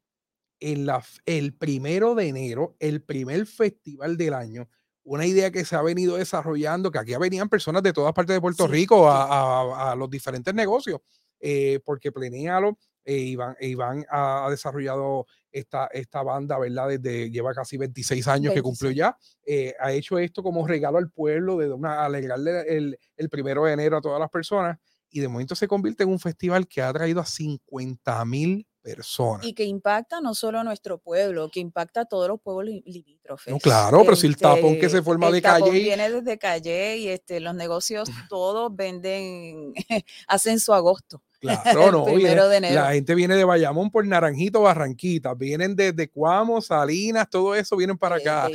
[0.60, 4.68] en la, el primero de enero, el primer festival del año.
[5.02, 8.40] Una idea que se ha venido desarrollando, que aquí venían personas de todas partes de
[8.40, 11.00] Puerto Rico a, los diferentes negocios,
[11.40, 16.88] eh, porque Plenéalo, eh, Iván, Iván ha, desarrollado esta, esta banda, ¿verdad?
[16.88, 19.16] Desde lleva casi 26 años que cumplió ya.
[19.44, 23.72] Eh, ha hecho esto como regalo al pueblo, de una, alegrarle el, el primero de
[23.72, 24.78] enero a todas las personas
[25.10, 29.46] y de momento se convierte en un festival que ha traído a 50 mil personas.
[29.46, 33.54] Y que impacta no solo a nuestro pueblo, que impacta a todos los pueblos limítrofes.
[33.62, 35.70] claro, pero si el tapón que se este, forma de calle.
[35.70, 39.74] Viene desde calle y este, los negocios todos venden,
[40.28, 41.22] hacen su agosto.
[41.40, 47.54] Claro, no, la gente viene de Bayamón por Naranjito, Barranquita, vienen desde Cuamo, Salinas, todo
[47.54, 48.48] eso vienen para acá.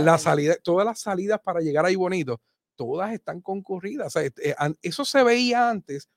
[0.00, 2.40] La salida, todas las salidas para llegar ahí bonito
[2.76, 4.16] todas están concurridas.
[4.16, 6.08] Este, eh, eso se veía antes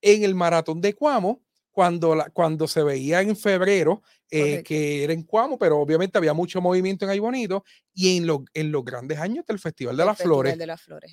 [0.00, 1.42] en el maratón de Cuamo,
[1.78, 6.60] cuando, cuando se veía en febrero, eh, que era en Cuamo, pero obviamente había mucho
[6.60, 7.62] movimiento en Ahí Bonito,
[7.94, 10.58] y en, en los grandes años del Festival de, las, Flores,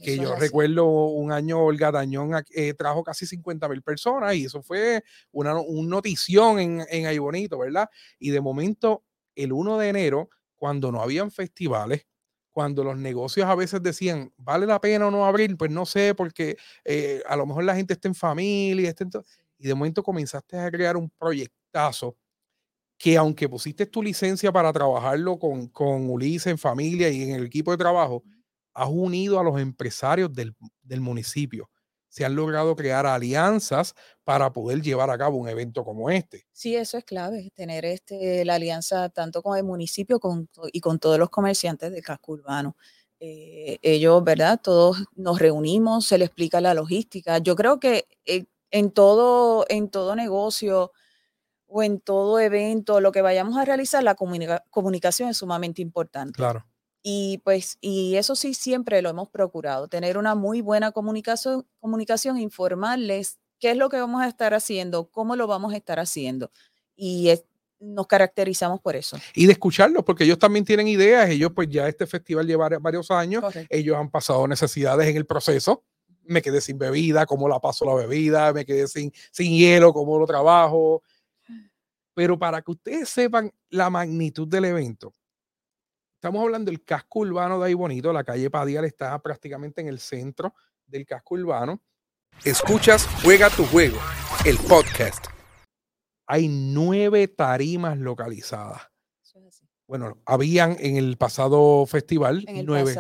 [0.04, 4.64] que yo recuerdo un año Olga Dañón eh, trajo casi 50 mil personas, y eso
[4.64, 7.88] fue una, notición en, en Ahí Bonito, ¿verdad?
[8.18, 9.04] Y de momento,
[9.36, 12.08] el 1 de enero, cuando no habían festivales,
[12.56, 15.58] cuando los negocios a veces decían, ¿vale la pena o no abrir?
[15.58, 19.06] Pues no sé, porque eh, a lo mejor la gente está en familia, está
[19.58, 22.16] y de momento comenzaste a crear un proyectazo
[22.98, 27.46] que aunque pusiste tu licencia para trabajarlo con, con Ulises en familia y en el
[27.48, 28.24] equipo de trabajo,
[28.74, 31.70] has unido a los empresarios del, del municipio
[32.16, 36.48] se han logrado crear alianzas para poder llevar a cabo un evento como este.
[36.54, 40.18] Sí, eso es clave, tener este, la alianza tanto con el municipio
[40.72, 42.78] y con todos los comerciantes del casco urbano.
[43.20, 44.62] Eh, ellos, ¿verdad?
[44.64, 47.40] Todos nos reunimos, se les explica la logística.
[47.40, 50.94] Yo creo que eh, en, todo, en todo negocio
[51.68, 56.38] o en todo evento, lo que vayamos a realizar, la comunicación es sumamente importante.
[56.38, 56.66] Claro.
[57.08, 62.40] Y pues, y eso sí siempre lo hemos procurado, tener una muy buena comunicación, comunicación,
[62.40, 66.50] informarles qué es lo que vamos a estar haciendo, cómo lo vamos a estar haciendo.
[66.96, 67.32] Y
[67.80, 69.20] nos caracterizamos por eso.
[69.36, 73.12] Y de escucharlos, porque ellos también tienen ideas, ellos pues ya este festival lleva varios
[73.12, 75.84] años, ellos han pasado necesidades en el proceso,
[76.24, 80.18] me quedé sin bebida, cómo la paso la bebida, me quedé sin, sin hielo, cómo
[80.18, 81.04] lo trabajo.
[82.16, 85.14] Pero para que ustedes sepan la magnitud del evento,
[86.26, 90.00] estamos hablando del casco urbano de ahí bonito, la calle Padial está prácticamente en el
[90.00, 90.56] centro
[90.88, 91.84] del casco urbano.
[92.44, 94.00] Escuchas Juega tu juego,
[94.44, 95.28] el podcast
[96.26, 98.82] hay nueve tarimas localizadas.
[99.86, 102.96] Bueno, habían en el pasado festival nueve.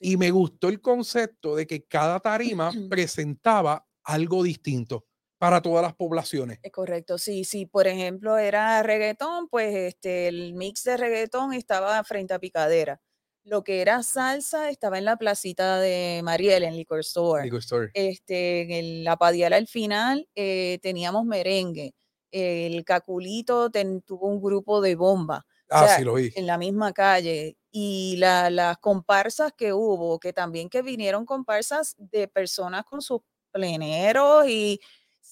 [0.00, 5.04] Y me gustó el concepto de que cada tarima presentaba algo distinto
[5.38, 6.58] para todas las poblaciones.
[6.62, 7.66] Es correcto, sí, sí.
[7.66, 13.00] Por ejemplo, era reggaetón, pues este, el mix de reggaetón estaba frente a Picadera.
[13.44, 17.44] Lo que era salsa estaba en la placita de Mariel, en Liquor Store.
[17.44, 17.90] Liquor Store.
[17.92, 21.94] Este, en la Padiala al final eh, teníamos merengue
[22.34, 23.70] el Caculito
[24.04, 25.46] tuvo un grupo de bomba.
[25.70, 26.32] Ah, sí, lo vi.
[26.34, 27.56] En la misma calle.
[27.70, 33.20] Y las comparsas que hubo, que también que vinieron comparsas de personas con sus
[33.52, 34.80] pleneros y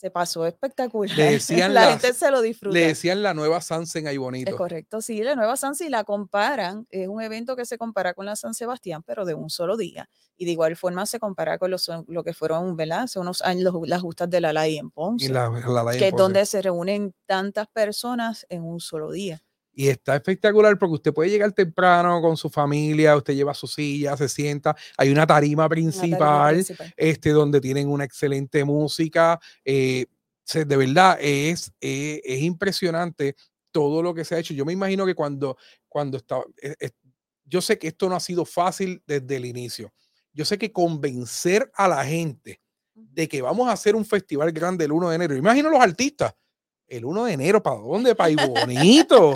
[0.03, 1.17] se pasó espectacular.
[1.71, 2.75] la, gente se lo disfrutó.
[2.75, 4.51] Le decían la nueva Sansen ahí bonito.
[4.51, 8.27] Es correcto, sí, la nueva Sansen la comparan, es un evento que se compara con
[8.27, 10.11] la San Sebastián, pero de un solo día.
[10.37, 13.03] Y de igual forma se compara con los, lo que fueron, ¿verdad?
[13.03, 15.33] Hace unos años las justas de la ley en Ponce.
[15.97, 19.41] que es donde se reúnen tantas personas en un solo día.
[19.75, 24.17] Y está espectacular porque usted puede llegar temprano con su familia, usted lleva su silla,
[24.17, 26.65] se sienta, hay una tarima principal,
[26.97, 29.41] Este, donde tienen una excelente música.
[29.65, 30.07] Eh,
[30.55, 33.37] de verdad es, eh, es impresionante
[33.71, 34.53] todo lo que se ha hecho.
[34.55, 35.57] Yo me imagino que cuando,
[35.89, 36.91] cuando estaba, eh,
[37.45, 39.93] yo sé que esto no ha sido fácil desde el inicio.
[40.33, 42.61] Yo sé que convencer a la gente
[42.95, 46.35] de que vamos a hacer un festival grande el 1 de enero, imagino los artistas,
[46.89, 48.15] el 1 de enero, ¿para dónde?
[48.15, 49.33] Para ahí bonito.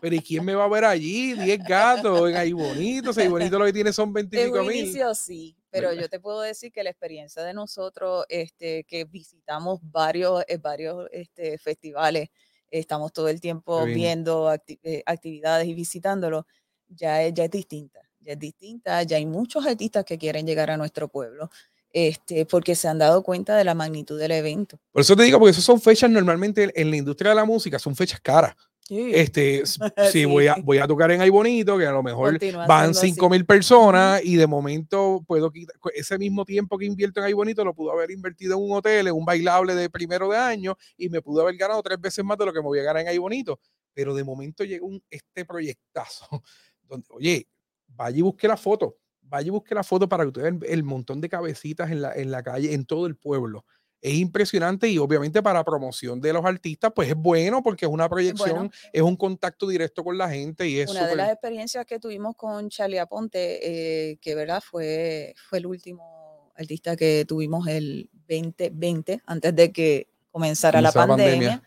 [0.00, 1.34] Pero ¿y quién me va a ver allí?
[1.34, 3.12] 10 gatos en ahí bonito.
[3.12, 4.76] Si ahí bonito lo que tiene son 25 mil.
[4.76, 9.80] inicio sí, pero yo te puedo decir que la experiencia de nosotros, este, que visitamos
[9.82, 12.28] varios, eh, varios este, festivales,
[12.70, 16.44] estamos todo el tiempo viendo eh, actividades y visitándolos,
[16.88, 18.00] ya ya es distinta.
[18.22, 21.50] Ya es distinta, ya hay muchos artistas que quieren llegar a nuestro pueblo
[21.92, 24.78] este, porque se han dado cuenta de la magnitud del evento.
[24.92, 27.78] Por eso te digo, porque esas son fechas normalmente en la industria de la música,
[27.78, 28.54] son fechas caras.
[28.90, 29.62] Este,
[30.12, 33.30] si voy, a, voy a tocar en Ay Bonito, que a lo mejor van 5
[33.30, 37.64] mil personas y de momento puedo quitar ese mismo tiempo que invierto en Ay Bonito,
[37.64, 41.08] lo pudo haber invertido en un hotel, en un bailable de primero de año y
[41.08, 43.08] me pudo haber ganado tres veces más de lo que me voy a ganar en
[43.08, 43.60] Ay Bonito.
[43.94, 46.26] Pero de momento llegó un, este proyectazo
[46.82, 47.46] donde, oye,
[47.86, 48.96] vaya y busque la foto
[49.30, 52.12] vaya y busque la foto para que ustedes vean el montón de cabecitas en la,
[52.12, 53.64] en la calle, en todo el pueblo.
[54.02, 58.08] Es impresionante y obviamente para promoción de los artistas, pues es bueno porque es una
[58.08, 61.98] proyección, es un contacto directo con la gente y es Una de las experiencias que
[61.98, 68.08] tuvimos con Charlie Aponte, eh, que verdad fue, fue el último artista que tuvimos el
[68.26, 71.62] 2020, antes de que comenzara la pandemia.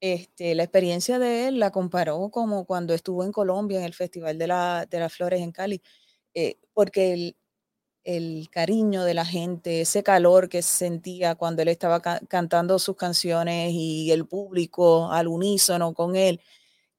[0.00, 4.36] Este, la experiencia de él la comparó como cuando estuvo en Colombia en el Festival
[4.38, 5.80] de, la, de las Flores en Cali
[6.36, 7.34] eh, porque
[8.04, 12.94] el, cariño de la gente, ese calor que se sentía cuando él estaba cantando sus
[12.94, 16.42] canciones y el público al unísono con él,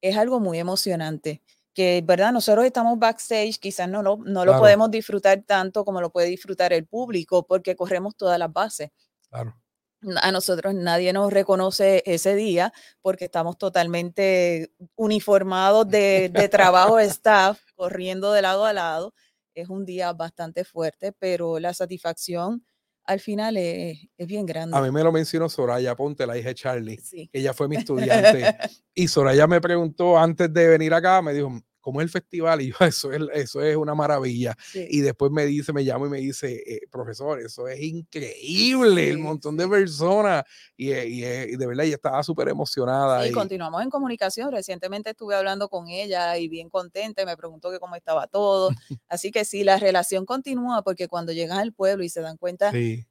[0.02, 1.44] es algo muy emocionante.
[1.76, 2.34] Que, ¿verdad?
[2.34, 6.74] Nosotros estamos backstage, quizás no lo, no lo podemos disfrutar tanto como lo puede disfrutar
[6.74, 8.90] el público, porque corremos todas las bases.
[9.32, 12.74] A nosotros nadie nos reconoce ese día
[13.04, 19.14] porque estamos totalmente uniformados de, de trabajo staff, corriendo de lado a lado
[19.62, 22.64] es un día bastante fuerte, pero la satisfacción
[23.04, 24.78] al final es, bien grande.
[24.78, 27.76] A mí me lo mencionó Soraya Ponte, la hija de Charlie, que ella fue mi
[27.78, 28.56] estudiante.
[28.94, 32.68] y Soraya me preguntó antes de venir acá, me dijo, como es el festival, y
[32.68, 34.54] yo, eso es, eso es una maravilla.
[34.74, 39.20] Y después me dice, me llama y me dice, eh, profesor, eso es increíble, el
[39.20, 40.44] montón de personas,
[40.76, 43.26] y, eh, eh, y, de verdad ella estaba súper emocionada.
[43.26, 47.72] y, continuamos en comunicación, recientemente estuve hablando con ella y bien contenta, y me preguntó
[47.72, 48.70] que cómo estaba todo,
[49.08, 52.70] así que sí, la relación continúa, porque cuando llegan al pueblo y se dan cuenta
[52.74, 53.06] del,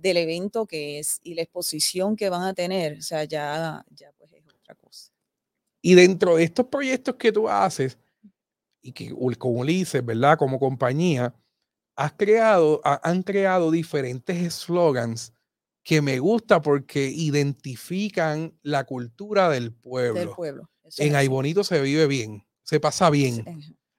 [0.00, 4.12] del, evento que es y la exposición que van a tener, o sea, ya, ya
[4.16, 5.10] pues es otra cosa.
[5.80, 7.98] Y dentro de estos proyectos que tú haces,
[8.82, 10.36] y que con Ulises, ¿verdad?
[10.36, 11.34] Como compañía,
[11.96, 15.32] has creado, han creado diferentes slogans
[15.84, 20.20] que me gusta porque identifican la cultura del pueblo.
[20.20, 20.68] Del pueblo.
[20.98, 23.44] En Ay Bonito se vive bien, se pasa bien.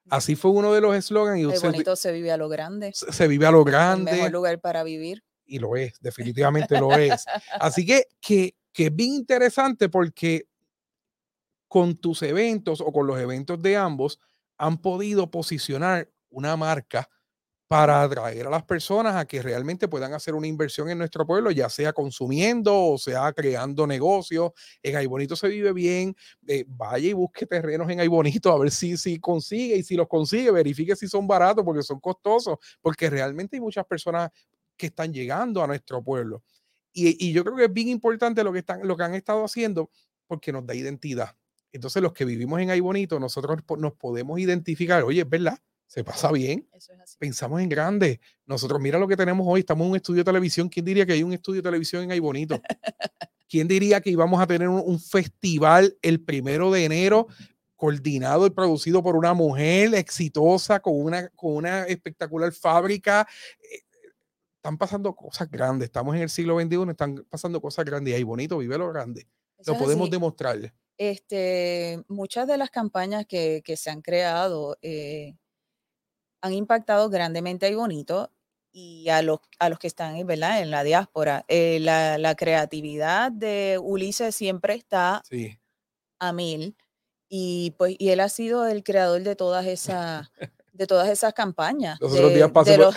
[0.10, 1.62] Así fue uno de los eslogans.
[1.62, 2.92] Bonito se vive a lo grande.
[2.94, 4.12] Se, vive a lo grande.
[4.12, 5.24] El mejor lugar para vivir.
[5.46, 7.26] Y lo es, definitivamente lo es.
[7.60, 10.48] Así que, que, que es bien interesante porque
[11.68, 14.20] con tus eventos o con los eventos de ambos
[14.58, 17.10] han podido posicionar una marca
[17.68, 21.50] para atraer a las personas a que realmente puedan hacer una inversión en nuestro pueblo,
[21.50, 24.52] ya sea consumiendo o sea creando negocios.
[24.84, 26.16] En Aybonito se vive bien.
[26.48, 30.08] Eh, vaya y busque terrenos en Aybonito a ver si, si consigue y si los
[30.08, 34.30] consigue, verifique si son baratos porque son costosos, porque realmente hay muchas personas
[34.78, 36.44] que están llegando a nuestro pueblo.
[36.94, 39.44] Y, y yo creo que es bien importante lo que, están, lo que han estado
[39.46, 39.90] haciendo
[40.28, 41.36] porque nos da identidad.
[41.74, 45.60] Entonces los que vivimos en Aybonito, nosotros nos podemos identificar, oye, es verdad
[45.94, 46.68] se pasa bien.
[47.20, 48.20] Pensamos en grande.
[48.48, 49.60] Nosotros, mira lo que tenemos hoy.
[49.60, 50.68] Estamos en un estudio de televisión.
[50.68, 52.60] ¿Quién diría que hay un estudio de televisión en ahí bonito?
[53.48, 57.28] ¿Quién diría que íbamos a tener un, festival el primero de enero
[57.76, 63.28] coordinado y producido por una mujer exitosa con una, con una espectacular fábrica?
[63.60, 63.84] Eh,
[64.56, 65.90] están pasando cosas grandes.
[65.90, 68.14] Estamos en el siglo XXI, están pasando cosas grandes.
[68.14, 69.28] Y ahí bonito, vive lo grande.
[69.64, 70.74] lo podemos demostrarle.
[71.12, 75.36] Este, muchas de las campañas que, que se han creado eh,
[76.42, 78.32] han impactado grandemente a Bonito
[78.72, 80.62] y a los, a los que están ¿verdad?
[80.62, 81.44] en la diáspora.
[81.50, 85.22] Eh, la, creatividad de Ulises siempre está
[86.20, 86.78] a mil
[87.28, 90.32] y pues y él ha sido el creador de todas esas
[90.72, 92.00] de todas esas campañas.
[92.00, 92.96] Los otros días los,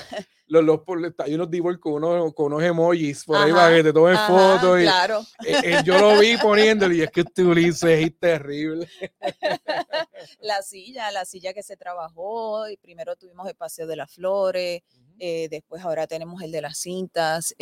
[0.48, 0.80] los,
[1.18, 4.80] hay unos divos con unos, con unos emojis por ahí para que te tomes fotos.
[4.80, 5.20] claro.
[5.44, 8.88] Eh, eh, yo lo vi poniéndole y es que este Ulises es terrible.
[10.40, 14.82] la silla, la silla que se trabajó, y primero tuvimos el Paseo de las Flores,
[15.18, 17.54] eh, después ahora tenemos el de las cintas.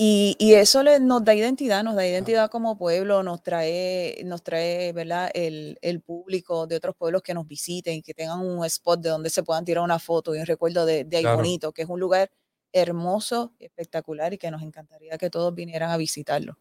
[0.00, 4.44] Y, y, eso le, nos da identidad, nos da identidad como pueblo, nos trae, nos
[4.44, 5.28] trae ¿verdad?
[5.34, 9.28] El, el, público de otros pueblos que nos visiten, que tengan un spot de donde
[9.28, 11.98] se puedan tirar una foto y un recuerdo de, de ahí bonito, que es un
[11.98, 12.30] lugar
[12.72, 16.56] hermoso, espectacular y que nos encantaría que todos vinieran a visitarlo.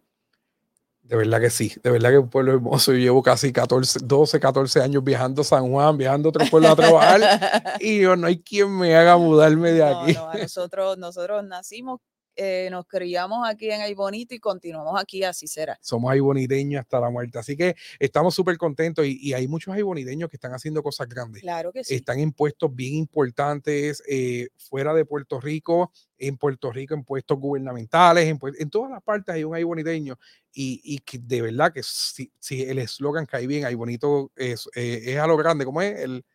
[1.04, 2.91] De verdad que sí, de verdad que es un pueblo hermoso.
[2.91, 6.69] Yo llevo casi 14, 12, 14 años viajando a San Juan, viajando a otro pueblo
[6.69, 7.21] a trabajar
[7.80, 10.13] y yo no hay quien me haga mudarme de aquí.
[10.13, 12.02] No, nosotros, nosotros nacimos
[12.38, 15.78] eh, nos criamos aquí en Aybonito y continuamos aquí, así será.
[15.82, 17.39] Somos ayboniteños hasta la muerte.
[17.39, 21.41] Así que estamos súper contentos y, hay muchos ayboniteños que están haciendo cosas grandes.
[21.41, 21.95] Claro que sí.
[21.95, 27.39] Están en puestos bien importantes eh, fuera de Puerto Rico, en Puerto Rico en puestos
[27.39, 30.17] gubernamentales, en, todas las partes hay un ayboniteño
[30.54, 35.04] y, y que de verdad que si, si el eslogan cae bien, Aybonito es, eh,
[35.06, 36.26] es a lo grande, como es el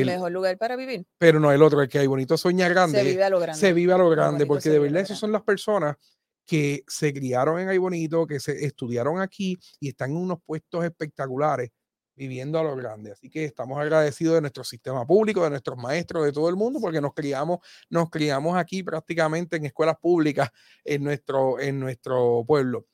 [0.00, 1.06] el, mejor lugar para vivir.
[1.18, 2.98] Pero no el otro, el que hay bonito sueña grande.
[2.98, 3.60] Se vive a lo grande.
[3.60, 5.96] Se vive a lo grande, porque de verdad esas son las personas
[6.44, 10.84] que se criaron en Ay Bonito, que se estudiaron aquí y están en unos puestos
[10.84, 11.70] espectaculares
[12.14, 13.12] viviendo a lo grande.
[13.12, 16.80] Así que estamos agradecidos de nuestro sistema público, de nuestros maestros, de todo el mundo,
[16.80, 20.50] porque nos criamos, nos criamos aquí prácticamente en escuelas públicas
[20.84, 22.86] en nuestro, en nuestro pueblo.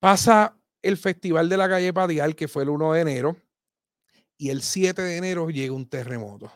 [0.00, 3.36] Pasa el Festival de la Calle Padial, que fue el 1 de enero,
[4.38, 6.52] y el 7 de enero llega un terremoto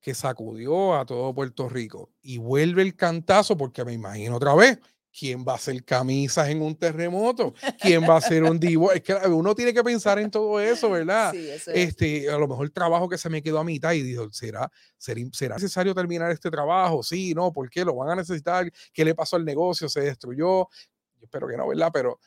[0.00, 4.78] que sacudió a todo Puerto Rico y vuelve el cantazo porque me imagino otra vez.
[5.16, 7.54] ¿Quién va a hacer camisas en un terremoto?
[7.80, 8.90] ¿Quién va a hacer un divo?
[8.90, 11.30] Es que uno tiene que pensar en todo eso, ¿verdad?
[11.30, 11.88] Sí, eso es.
[11.88, 14.68] Este, a lo mejor el trabajo que se me quedó a mitad y dijo, ¿será,
[14.98, 17.04] será, necesario terminar este trabajo?
[17.04, 17.84] Sí, no, ¿por qué?
[17.84, 18.70] ¿Lo van a necesitar?
[18.92, 19.88] ¿Qué le pasó al negocio?
[19.88, 20.68] ¿Se destruyó?
[20.68, 21.90] Yo espero que no, ¿verdad?
[21.92, 22.18] Pero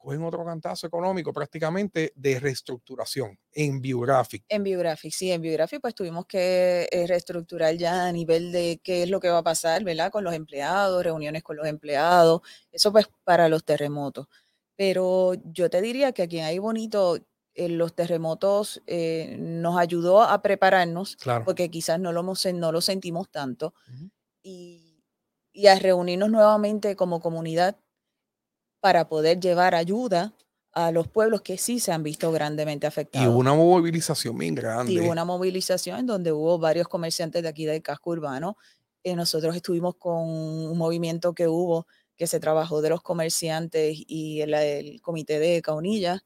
[0.00, 4.44] cogen otro cantazo económico prácticamente de reestructuración en Biographic.
[4.48, 9.02] En Biographic, sí, en Biographic pues tuvimos que eh, reestructurar ya a nivel de qué
[9.02, 10.10] es lo que va a pasar, ¿verdad?
[10.10, 12.40] Con los empleados, reuniones con los empleados,
[12.72, 14.26] eso pues para los terremotos.
[14.74, 17.18] Pero yo te diría que aquí en Ahí Bonito
[17.54, 23.30] en los terremotos eh, nos ayudó a prepararnos, porque quizás no lo, no lo sentimos
[23.30, 23.74] tanto,
[24.42, 25.04] y,
[25.52, 27.76] y a reunirnos nuevamente como comunidad
[28.80, 30.32] para poder llevar ayuda
[30.72, 33.26] a los pueblos que sí se han visto grandemente afectados.
[33.26, 34.92] Y hubo una movilización bien grande.
[34.92, 38.56] Y hubo una movilización en donde hubo varios comerciantes de aquí del casco urbano.
[39.02, 41.86] Eh, nosotros estuvimos con un movimiento que hubo
[42.20, 46.20] que se trabajó de los comerciantes y el, comité de Caunillas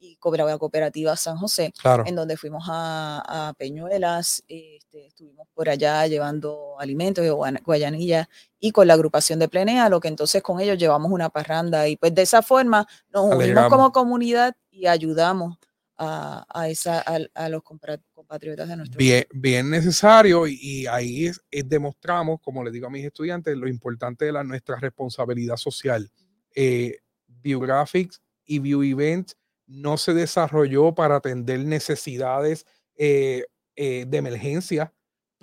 [0.00, 1.74] y la cooperativa San José,
[2.06, 7.26] en donde fuimos a, Peñuelas, este, estuvimos por allá llevando alimentos,
[7.62, 8.26] guayanilla
[8.58, 11.98] y con la agrupación de Plenea, lo que entonces con ellos llevamos una parranda y
[11.98, 15.58] pues de esa forma nos unimos como comunidad y ayudamos
[15.96, 22.72] a, esa, a, los compatriotas de nuestro bien, Bien necesario y, ahí demostramos, como les
[22.72, 26.10] digo a mis estudiantes, lo importante de la, nuestra responsabilidad social.
[26.54, 32.66] Eh, Biographics y View Events no se desarrolló para atender necesidades
[32.96, 33.44] eh,
[33.76, 34.92] eh, de emergencia,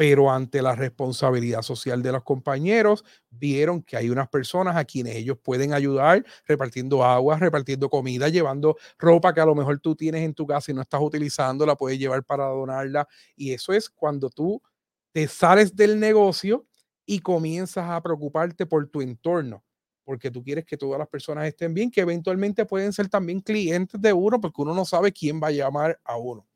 [0.02, 5.16] pero ante la responsabilidad social de los compañeros, vieron que hay unas personas a quienes
[5.16, 10.24] ellos pueden ayudar repartiendo agua, repartiendo comida, llevando ropa que a lo mejor tú tienes
[10.24, 13.08] en tu casa y no estás utilizando, la puedes llevar para donarla.
[13.36, 14.60] Y eso es cuando tú
[15.12, 16.66] te sales del negocio
[17.06, 19.64] y comienzas a preocuparte por tu entorno,
[20.04, 24.02] porque tú quieres que todas las personas estén bien, que eventualmente pueden ser también clientes
[24.02, 26.48] de uno, porque uno no sabe quién va a llamar a uno.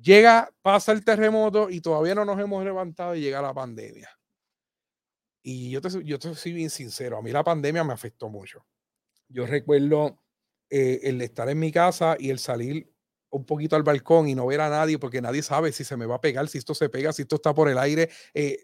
[0.00, 4.08] Llega, pasa el terremoto y todavía no nos hemos levantado y llega la pandemia.
[5.42, 8.66] Y yo te, yo te soy bien sincero, a mí la pandemia me afectó mucho.
[9.28, 10.22] Yo recuerdo
[10.70, 12.90] eh, el estar en mi casa y el salir
[13.30, 16.06] un poquito al balcón y no ver a nadie porque nadie sabe si se me
[16.06, 18.10] va a pegar, si esto se pega, si esto está por el aire.
[18.32, 18.58] Eh,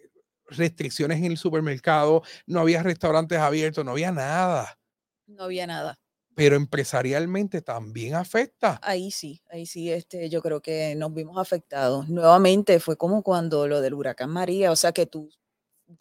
[0.46, 4.78] restricciones en el supermercado, no había restaurantes abiertos, no había nada.
[5.26, 5.98] No había nada
[6.40, 8.80] pero empresarialmente también afecta.
[8.82, 12.08] Ahí sí, ahí sí, este, yo creo que nos vimos afectados.
[12.08, 15.28] Nuevamente fue como cuando lo del huracán María, o sea que tú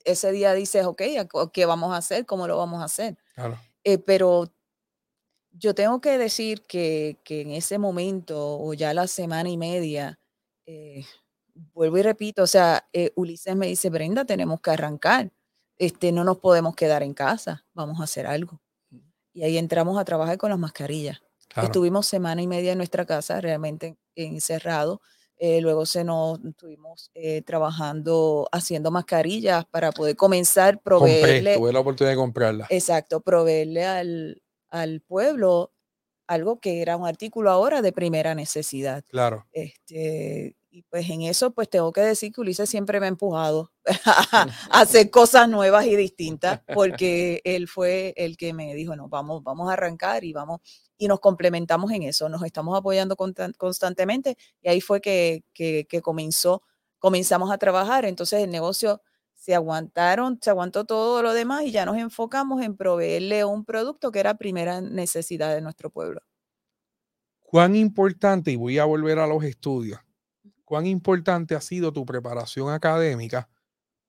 [0.05, 1.01] ese día dices, ok,
[1.51, 2.25] ¿qué vamos a hacer?
[2.25, 3.17] ¿Cómo lo vamos a hacer?
[3.35, 3.59] Claro.
[3.83, 4.45] Eh, pero
[5.51, 10.21] yo tengo que decir que, en ese momento o ya la semana y media,
[10.65, 11.03] eh,
[11.73, 15.33] vuelvo y repito, o sea, eh, Ulises me dice, Brenda, tenemos que arrancar,
[15.77, 18.61] este, no nos podemos quedar en casa, vamos a hacer algo.
[19.39, 21.21] Y ahí entramos a trabajar con las mascarillas.
[21.55, 24.99] Estuvimos semana y media en nuestra casa, realmente encerrado.
[25.37, 31.55] Eh, luego se nos estuvimos eh, trabajando haciendo mascarillas para poder comenzar a proveerle.
[31.55, 32.67] tuve la oportunidad de comprarla.
[32.69, 35.71] Exacto, proveerle al, al pueblo
[36.27, 39.05] algo que era un artículo ahora de primera necesidad.
[39.07, 39.47] Claro.
[39.53, 43.71] Este, y pues en eso, pues tengo que decir que Ulises siempre me ha empujado
[44.05, 49.43] a, hacer cosas nuevas y distintas, porque él fue el que me dijo, no, vamos,
[49.43, 50.61] vamos a arrancar y vamos,
[50.97, 56.01] y nos complementamos en eso, nos estamos apoyando constantemente, y ahí fue que, que, que
[56.01, 56.61] comenzó,
[56.99, 59.01] comenzamos a trabajar, entonces el negocio
[59.33, 64.11] se aguantaron, se aguantó todo lo demás y ya nos enfocamos en proveerle un producto
[64.11, 66.21] que era primera necesidad de nuestro pueblo.
[67.39, 69.99] ¿Cuán importante, y voy a volver a los estudios,
[70.69, 73.49] cuán importante ha sido tu preparación académica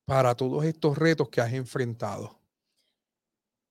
[0.05, 2.39] para todos estos retos que has enfrentado?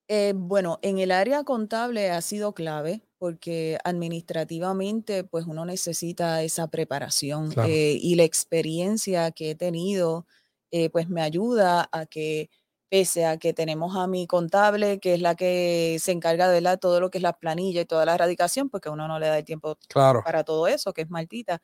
[0.08, 6.66] Eh, bueno, en el área contable ha sido clave porque administrativamente pues uno necesita esa
[6.66, 10.26] preparación eh, y la experiencia que he tenido
[10.72, 12.50] eh, pues me ayuda a que
[12.88, 16.98] pese a que tenemos a mi contable, que es la que se encarga de todo
[16.98, 19.44] lo que es la planilla y toda la erradicación, porque uno no le da el
[19.44, 21.62] tiempo para todo eso, que es Martita,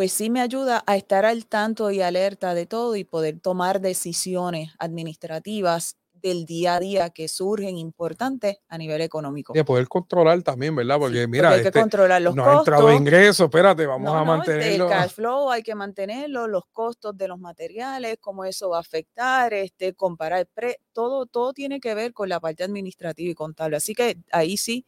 [0.00, 3.82] pues sí me ayuda a estar al tanto y alerta de todo y poder tomar
[3.82, 9.52] decisiones administrativas del día a día que surgen importantes a nivel económico.
[9.54, 10.98] Y poder controlar también, ¿verdad?
[10.98, 12.56] Porque mira, hay que este, controlar los no costos.
[12.56, 14.84] ha entrado ingresos, espérate, vamos a este, mantenerlo.
[14.86, 18.80] El cash flow hay que mantenerlo, los costos de los materiales, cómo eso va a
[18.80, 23.76] afectar, este, comparar, pre, todo, todo tiene que ver con la parte administrativa y contable.
[23.76, 24.86] Así que ahí sí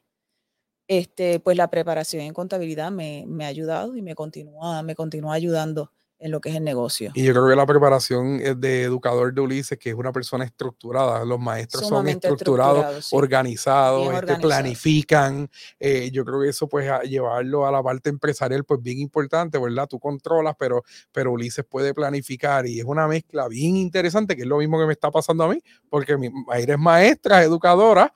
[0.99, 5.91] este, pues la preparación en contabilidad me, ha ayudado y me continúa, me continúa ayudando
[6.19, 7.11] en lo que es el negocio.
[7.15, 11.25] Y yo creo que la preparación de educador de Ulises, que es una persona estructurada,
[11.25, 15.51] los maestros son estructurados, organizados, este, planifican.
[15.81, 19.89] Eh, yo creo que eso, pues, llevarlo a la parte empresarial, pues, bien importante, ¿verdad?
[19.89, 24.49] Tú controlas, pero, pero Ulises puede planificar y es una mezcla bien interesante, que es
[24.49, 28.13] lo mismo que me está pasando a mí, porque mi, eres maestra, educadora,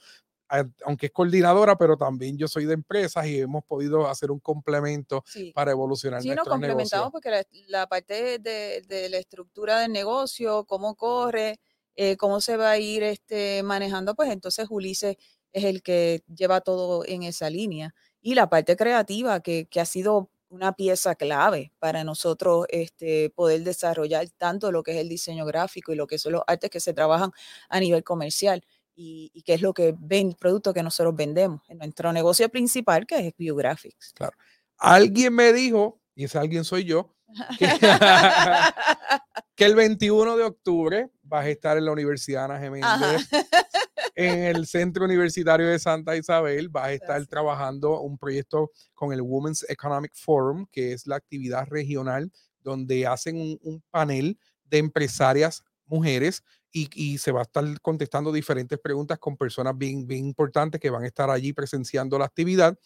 [0.49, 5.25] aunque es coordinadora, pero también yo soy de empresas y hemos podido hacer un complemento
[5.55, 7.31] para evolucionar sí, nos complementamos porque
[7.69, 11.61] la, parte de, la estructura del negocio, cómo corre,
[11.95, 15.17] eh, cómo se va a ir este, manejando, pues entonces Ulises
[15.53, 17.95] es el que lleva todo en esa línea.
[18.21, 23.63] Y la parte creativa, que, que ha sido una pieza clave para nosotros este, poder
[23.63, 26.81] desarrollar tanto lo que es el diseño gráfico y lo que son los artes que
[26.81, 27.33] se trabajan
[27.69, 28.65] a nivel comercial
[28.97, 33.29] y, qué es lo que ven, producto que nosotros vendemos en nuestro negocio principal, que
[33.29, 34.13] es Biographics.
[34.15, 34.37] Claro.
[34.79, 37.15] Alguien me dijo, y ese alguien soy yo,
[39.57, 43.29] que, el 21 de octubre vas a estar en la Universidad Ana Geméndez,
[44.15, 49.21] en el Centro Universitario de Santa Isabel, vas a estar trabajando un proyecto con el
[49.21, 55.63] Women's Economic Forum, que es la actividad regional donde hacen un, un panel de empresarias
[55.87, 56.43] mujeres
[56.77, 61.05] y, se va a estar contestando diferentes preguntas con personas bien, bien importantes que van
[61.05, 62.79] a estar allí presenciando la actividad.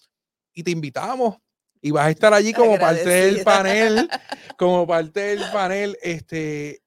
[0.53, 1.38] Y te invitamos
[1.80, 4.09] y vas a estar allí como parte del panel,
[4.59, 5.99] como parte del panel.
[6.03, 6.82] Este,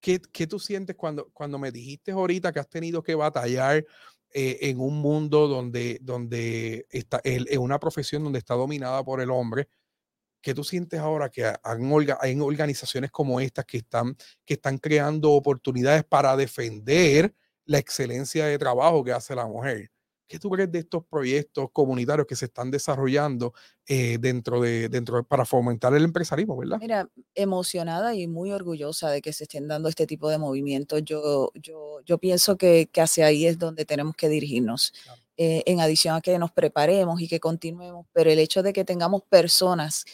[0.00, 3.84] ¿qué, ¿Qué, tú sientes cuando, cuando me dijiste ahorita que has tenido que batallar
[4.32, 9.30] eh, en un mundo donde, donde está, en una profesión donde está dominada por el
[9.30, 9.68] hombre?
[10.40, 16.04] ¿Qué tú sientes ahora que hay organizaciones como estas que están, que están creando oportunidades
[16.04, 17.34] para defender
[17.64, 19.90] la excelencia de trabajo que hace la mujer?
[20.28, 23.54] ¿Qué tú crees de estos proyectos comunitarios que se están desarrollando
[23.86, 26.76] eh, dentro de, dentro para fomentar el empresarismo, verdad?
[26.78, 31.02] Mira, emocionada y muy orgullosa de que se estén dando este tipo de movimientos.
[31.02, 34.92] Yo, yo, yo pienso que, que hacia ahí es donde tenemos que dirigirnos.
[35.40, 38.84] Eh, en adición a que nos preparemos y que continuemos, pero el hecho de que
[38.84, 40.04] tengamos personas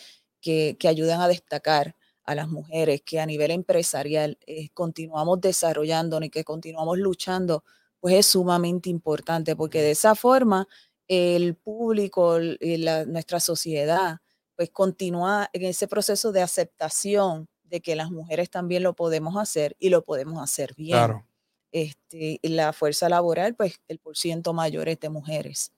[0.44, 6.26] que, que ayuden a destacar a las mujeres, que a nivel empresarial eh, continuamos desarrollándonos
[6.26, 7.64] y que continuamos luchando
[7.98, 10.68] pues es sumamente importante porque de esa forma
[11.08, 14.18] el público la, nuestra sociedad
[14.56, 19.74] pues continúa en ese proceso de aceptación de que las mujeres también lo podemos hacer
[19.78, 20.98] y lo podemos hacer bien.
[20.98, 21.26] Claro.
[21.72, 25.72] Este, la fuerza laboral, pues el por ciento mayor es de mujeres.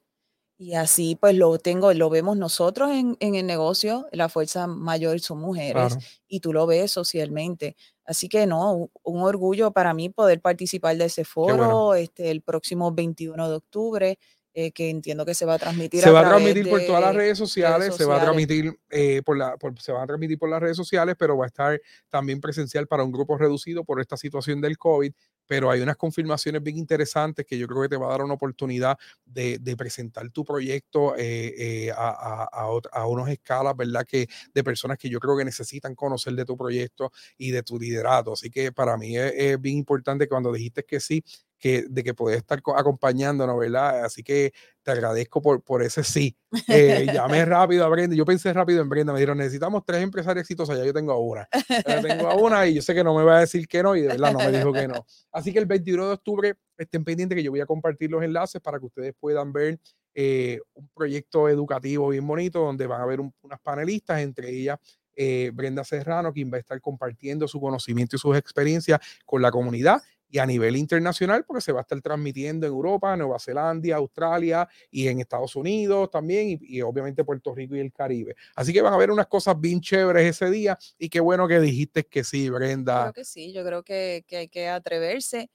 [0.59, 5.19] Y así pues lo tengo, lo vemos nosotros en, en el negocio, la fuerza mayor
[5.19, 5.97] son mujeres
[6.27, 7.75] y tú lo ves socialmente.
[8.05, 12.91] Así que no, un, orgullo para mí poder participar de ese foro este, el próximo
[12.91, 14.19] 21 de octubre.
[14.59, 16.01] Eh, que entiendo que se va a transmitir.
[16.01, 19.37] Se va a transmitir por todas las redes sociales, se va a transmitir eh, por
[19.37, 21.79] la, se va a transmitir por las redes sociales, pero va a estar
[22.09, 25.13] también presencial para un grupo reducido por esta situación del COVID
[25.47, 28.33] pero hay unas confirmaciones bien interesantes que yo creo que te va a dar una
[28.33, 32.47] oportunidad de, presentar tu proyecto eh, eh, a,
[32.91, 34.05] a, unas escalas, ¿verdad?
[34.05, 37.79] Que de personas que yo creo que necesitan conocer de tu proyecto y de tu
[37.79, 38.33] liderato.
[38.33, 41.23] Así que para mí es, bien importante cuando dijiste que sí,
[41.59, 44.05] que, de que puedes estar acompañándonos, ¿verdad?
[44.05, 44.53] Así que
[44.83, 46.37] te agradezco por, por ese sí.
[46.67, 50.41] Eh, llamé rápido a Brenda, yo pensé rápido en Brenda, me dijeron, necesitamos tres empresarios
[50.41, 51.47] exitosos, ya yo tengo a una.
[51.87, 53.95] Ya tengo a una y yo sé que no me va a decir que no
[53.95, 55.05] y de verdad no me dijo que no.
[55.31, 58.61] Así que el 21 de octubre estén pendientes que yo voy a compartir los enlaces
[58.61, 59.79] para que ustedes puedan ver
[60.13, 64.79] eh, un proyecto educativo bien bonito donde van a haber unas panelistas, entre ellas
[65.19, 69.49] eh, Brenda Serrano, quien va a estar compartiendo su conocimiento y sus experiencias con la
[69.49, 69.99] comunidad
[70.29, 74.67] y a nivel internacional, porque se va a estar transmitiendo en Europa, Nueva Zelanda, Australia
[74.91, 78.35] y en Estados Unidos también, y, obviamente Puerto Rico y el Caribe.
[78.55, 81.59] Así que van a ver unas cosas bien chéveres ese día, y qué bueno que
[81.59, 83.03] dijiste que sí, Brenda.
[83.03, 85.49] Creo que sí, yo creo que, que hay que atreverse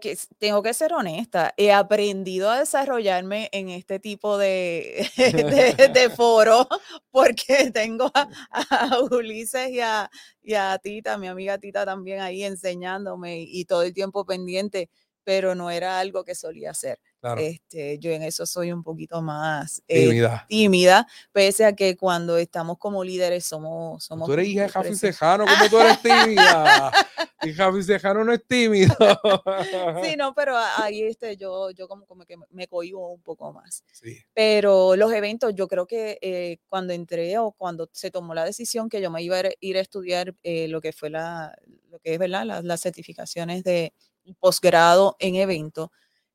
[0.00, 5.08] que, tengo que ser honesta, he aprendido a desarrollarme en este tipo de,
[5.94, 6.66] de, foro
[7.10, 10.10] porque tengo a, Ulises y a,
[10.42, 14.90] y a, Tita, mi amiga Tita también ahí enseñándome y todo el tiempo pendiente,
[15.24, 17.00] pero no era algo que solía hacer.
[17.38, 21.06] Este, yo en eso soy un poquito más eh, tímida.
[21.32, 24.04] pese a que cuando estamos como líderes somos...
[24.04, 26.92] somos tú eres hija de Javi Sejano, ¿cómo tú eres tímida?
[27.42, 28.94] y Javi Sejano no es tímido.
[30.04, 33.82] sí, no, pero ahí este, yo, yo como, como que me cohibo un poco más.
[33.92, 34.18] Sí.
[34.34, 38.88] Pero los eventos, yo creo que eh, cuando entré o cuando se tomó la decisión
[38.88, 41.56] que yo me iba a ir a estudiar eh, lo que fue la,
[41.88, 42.44] lo que es, ¿verdad?
[42.44, 43.94] Las, las certificaciones de
[44.40, 45.90] posgrado en eventos,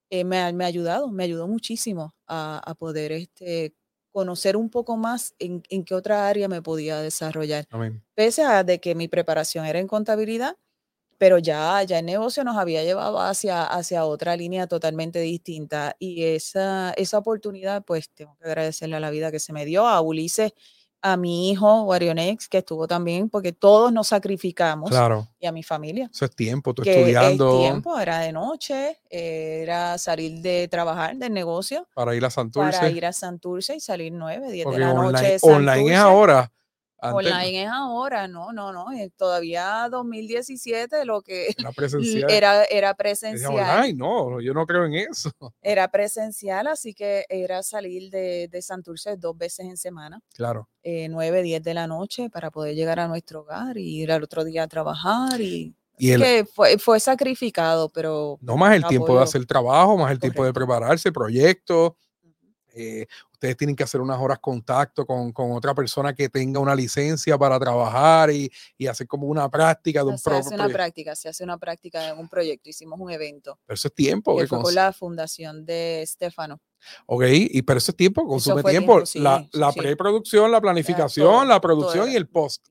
[0.09, 3.73] eh, me, ha, me, ha ayudado, me ayudó muchísimo a, poder este,
[4.11, 7.67] conocer un poco más en, en, qué otra área me podía desarrollar.
[8.15, 10.57] Pese a de que mi preparación era en contabilidad,
[11.17, 15.95] pero ya, ya el negocio nos había llevado hacia, hacia otra línea totalmente distinta.
[15.99, 19.87] Y esa, esa oportunidad, pues tengo que agradecerle a la vida que se me dio,
[19.87, 20.53] a Ulises
[21.01, 24.89] a mi hijo, Warionex, que estuvo también, porque todos nos sacrificamos.
[24.89, 25.27] Claro.
[25.39, 26.09] Y a mi familia.
[26.13, 27.53] Eso es tiempo, tú estudiando.
[27.53, 31.87] El tiempo era de noche, era salir de trabajar del negocio.
[31.93, 32.77] Para ir a Santurce.
[32.77, 35.37] Para ir a Santurce y salir nueve, diez de la noche.
[35.41, 36.51] Online, online es ahora.
[37.01, 42.29] Online es ahora, no, no, no, eh, todavía 2017 lo que era presencial.
[42.29, 43.51] Era, era presencial.
[43.51, 45.31] Online, no, yo no creo en eso.
[45.61, 50.21] Era presencial, así que era salir de, de Santurce dos veces en semana.
[50.33, 50.67] Claro.
[50.83, 54.23] Eh, 9, 10 de la noche para poder llegar a nuestro hogar y ir al
[54.23, 58.39] otro día a trabajar y y que fue, fue sacrificado, pero...
[58.41, 61.91] No más el tiempo de hacer trabajo, más el tiempo de prepararse, proyectos.
[62.73, 63.05] Eh,
[63.39, 67.37] ustedes tienen que hacer unas horas contacto con, con, otra persona que tenga una licencia
[67.37, 71.29] para trabajar y, y hacer como una práctica de un Se hace una práctica, se
[71.29, 73.57] hace una práctica en un proyecto, hicimos un evento.
[73.65, 74.33] Pero eso es tiempo.
[74.33, 76.59] Fue con la fundación de Stefano.
[77.05, 79.01] Ok, y pero eso es tiempo, consume tiempo.
[79.15, 82.67] la, la preproducción, la planificación, la producción y el post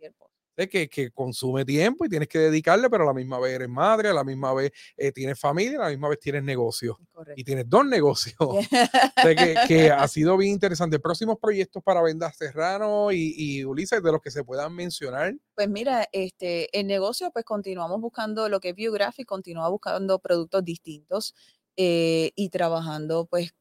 [0.67, 4.09] que, que, consume tiempo y tienes que dedicarle, pero a la misma vez eres madre,
[4.09, 6.99] a la misma vez eh, tienes familia, a la misma vez tienes negocio.
[7.37, 8.37] Y tienes dos negocios.
[9.23, 10.99] que, que, ha sido bien interesante.
[10.99, 15.35] Próximos proyectos para Vendas Serrano y, y, Ulises, de los que se puedan mencionar.
[15.55, 20.65] Pues mira, este, el negocio, pues continuamos buscando lo que es Biographic, continúa buscando productos
[20.65, 21.35] distintos
[21.77, 23.53] eh, y trabajando, pues,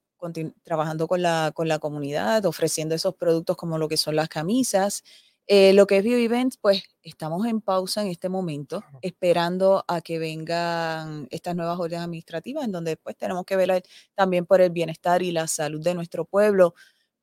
[0.63, 5.03] trabajando con la, con la comunidad, ofreciendo esos productos como lo que son las camisas.
[5.49, 10.01] Eh, lo que es View Events, pues estamos en pausa en este momento, esperando a
[10.01, 13.81] que vengan estas nuevas órdenes administrativas, en donde pues tenemos que velar
[14.13, 16.75] también por el bienestar y la salud de nuestro pueblo,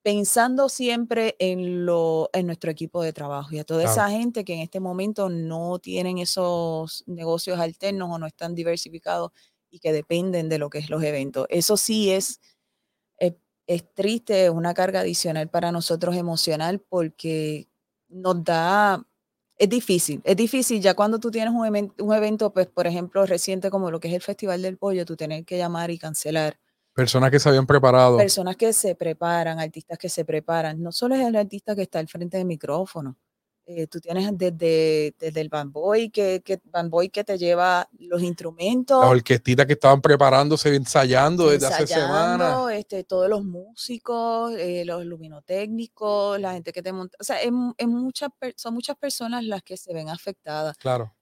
[0.02, 4.54] pensando siempre en, lo, en nuestro equipo de trabajo y a toda esa gente que
[4.54, 9.32] en este momento no tienen esos negocios alternos o no están diversificados
[9.70, 11.46] y que dependen de lo que es los eventos.
[11.50, 12.40] Eso sí es,
[13.18, 13.34] es,
[13.66, 17.68] es triste, es una carga adicional para nosotros emocional porque
[18.14, 19.04] nos da,
[19.56, 23.26] es difícil, es difícil ya cuando tú tienes un, evento, un evento, pues por ejemplo,
[23.26, 26.58] reciente como lo que es el Festival del Pollo, tú tener que llamar y cancelar.
[26.94, 28.16] Personas que se habían preparado.
[28.16, 30.80] Personas que se preparan, artistas que se preparan.
[30.80, 33.16] No solo es el artista que está al frente del micrófono,
[33.66, 36.60] eh, tú tienes desde, desde el bamboy que, que,
[37.10, 39.00] que te lleva los instrumentos.
[39.00, 42.72] La orquestita que estaban preparándose, ensayando desde hace semanas.
[42.72, 47.16] Este, todos los músicos, eh, los luminotécnicos, la gente que te monta.
[47.18, 50.76] O sea, es, es muchas, son muchas personas las que se ven afectadas.
[50.76, 51.14] Claro.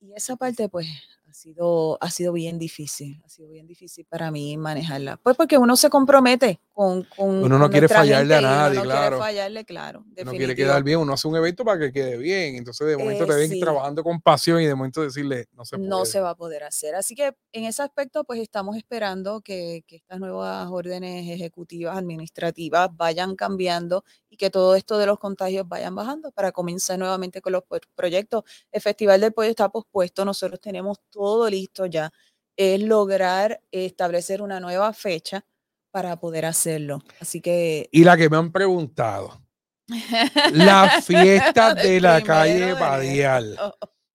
[0.00, 0.86] Y esa parte, pues,
[1.30, 5.16] ha sido, ha sido bien difícil, ha sido bien difícil para mí manejarla.
[5.18, 7.04] Pues porque uno se compromete con...
[7.04, 9.16] con uno no quiere fallarle a nadie, no claro.
[9.18, 10.04] quiere fallarle, claro.
[10.24, 13.26] No quiere quedar bien, uno hace un evento para que quede bien, entonces de momento
[13.26, 15.88] te ven trabajando con pasión y de momento decirle, no se puede.
[15.88, 16.96] No se va a poder hacer.
[16.96, 22.88] Así que en ese aspecto, pues estamos esperando que, que estas nuevas órdenes ejecutivas, administrativas,
[22.96, 27.52] vayan cambiando y que todo esto de los contagios vayan bajando para comenzar nuevamente con
[27.52, 27.62] los
[27.94, 28.42] proyectos.
[28.72, 31.19] El Festival del Pollo está pospuesto, nosotros tenemos todo
[31.50, 32.10] listo ya.
[32.56, 35.44] Es lograr establecer una nueva fecha
[35.90, 37.02] para poder hacerlo.
[37.20, 37.88] Así que...
[37.92, 39.40] Y la que me han preguntado,
[40.52, 43.58] la fiesta de la calle Badial.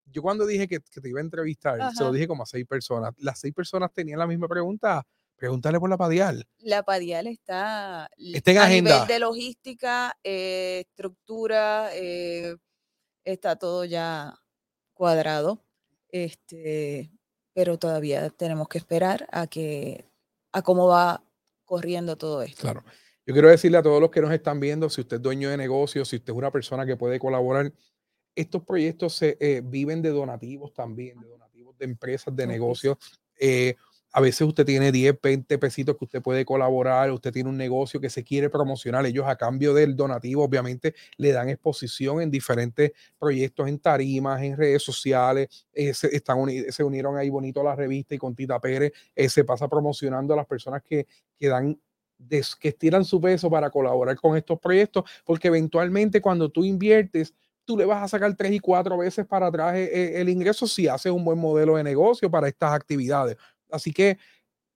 [0.05, 3.13] Yo cuando dije que, te iba a entrevistar, se lo dije como a seis personas.
[3.17, 5.05] Las seis personas tenían la misma pregunta.
[5.35, 6.47] Pregúntale por la Padial.
[6.59, 8.93] La Padial está, está en a agenda.
[8.93, 12.55] nivel de logística, eh, estructura, eh,
[13.25, 14.33] está todo ya
[14.93, 15.64] cuadrado.
[16.09, 17.11] Este,
[17.53, 20.05] pero todavía tenemos que esperar a que
[20.51, 21.23] a cómo va
[21.65, 22.61] corriendo todo esto.
[22.61, 22.83] Claro.
[23.25, 25.57] Yo quiero decirle a todos los que nos están viendo, si usted es dueño de
[25.57, 27.73] negocio, si usted es una persona que puede colaborar,
[28.35, 32.97] estos proyectos se eh, viven de donativos también, de donativos de empresas, de negocios.
[33.39, 33.75] Eh,
[34.15, 37.99] a veces usted tiene 10, 20 pesitos que usted puede colaborar, usted tiene un negocio
[37.99, 42.93] que se quiere promocionar, ellos a cambio del donativo obviamente le dan exposición en diferentes
[43.19, 48.17] proyectos, en tarimas, en redes sociales, eh, se, unieron ahí bonito a la revista y
[48.17, 51.07] con Tita Pérez eh, se pasa promocionando a las personas que,
[51.37, 51.77] que dan
[52.29, 57.33] que estiran su peso para colaborar con estos proyectos, porque eventualmente cuando tú inviertes,
[57.65, 60.87] tú le vas a sacar tres y cuatro veces para atrás eh, el ingreso si
[60.87, 63.35] haces un buen modelo de negocio para estas actividades.
[63.75, 64.17] Así que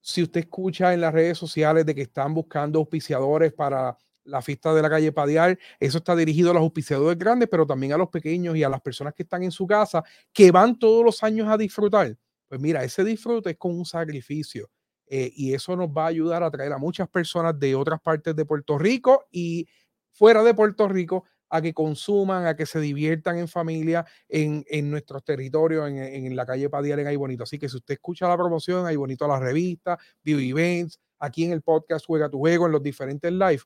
[0.01, 4.73] si usted escucha en las redes sociales de que están buscando auspiciadores para la fiesta
[4.73, 8.09] de la calle Padial, eso está dirigido a los auspiciadores grandes, pero también a los
[8.09, 11.47] pequeños y a las personas que están en su casa, que van todos los años
[11.47, 12.17] a disfrutar.
[12.47, 14.69] Pues mira, ese disfrute es con un sacrificio.
[15.11, 18.35] Eh, y eso nos va a ayudar a traer a muchas personas de otras partes
[18.35, 19.67] de Puerto Rico y
[20.11, 24.89] fuera de Puerto Rico a que consuman, a que se diviertan en familia en, en
[24.89, 27.43] nuestros territorios, en, en, la calle Padial en Ay Bonito.
[27.43, 31.45] Así que si usted escucha la promoción, Ay Bonito a la revista, Vivo Events, aquí
[31.45, 33.61] en el podcast Juega tu Juego, en los diferentes live,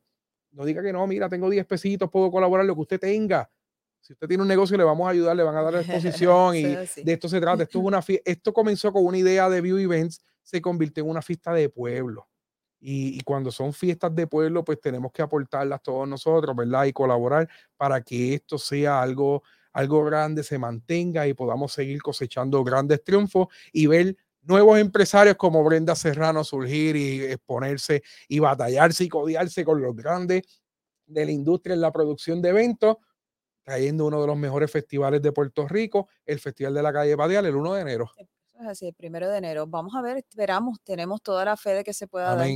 [0.52, 3.50] no diga que no, mira, tengo 10 pesitos, puedo colaborar lo que usted tenga.
[4.00, 6.56] Si usted tiene un negocio, le vamos a ayudar, le van a dar la exposición
[6.56, 7.64] y de esto se trata.
[7.64, 11.22] Esto, es una esto comenzó con una idea de View Events, se convirtió en una
[11.22, 12.28] fiesta de pueblo.
[12.86, 16.84] Y, cuando son fiestas de pueblo, pues tenemos que aportarlas todos nosotros, ¿verdad?
[16.84, 22.62] Y colaborar para que esto sea algo, algo grande, se mantenga y podamos seguir cosechando
[22.62, 29.10] grandes triunfos y ver nuevos empresarios como Brenda Serrano surgir y exponerse y batallarse y
[29.10, 30.42] codiarse con los grandes
[31.06, 32.98] de la industria en la producción de eventos,
[33.64, 37.46] trayendo uno de los mejores festivales de Puerto Rico, el Festival de la Calle Padial,
[37.46, 38.12] el 1 de enero
[38.60, 39.68] así, el primero de enero.
[39.68, 42.48] Vamos a ver, esperamos, tenemos toda la fe de que se pueda dar.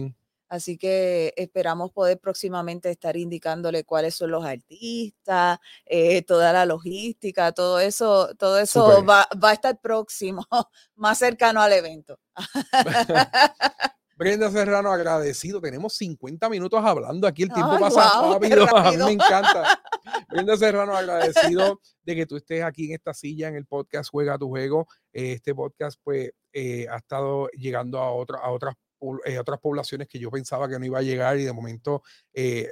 [0.49, 7.51] Así que esperamos poder próximamente estar indicándole cuáles son los artistas, eh, toda la logística,
[7.51, 10.45] todo eso, todo eso va, va, a estar próximo,
[10.95, 12.17] más cercano al evento.
[14.17, 15.61] Brenda Serrano, agradecido.
[15.61, 17.43] Tenemos 50 minutos hablando aquí.
[17.43, 18.65] El tiempo pasa rápido.
[18.75, 19.79] A mí me encanta.
[20.29, 24.39] Brenda Serrano, agradecido de que tú estés aquí en esta silla en el podcast Juega
[24.39, 24.87] tu Juego.
[25.13, 28.73] Este podcast, pues, eh, ha estado llegando a, otra, a otras,
[29.25, 32.01] eh, otras poblaciones que yo pensaba que no iba a llegar y de momento
[32.33, 32.71] eh,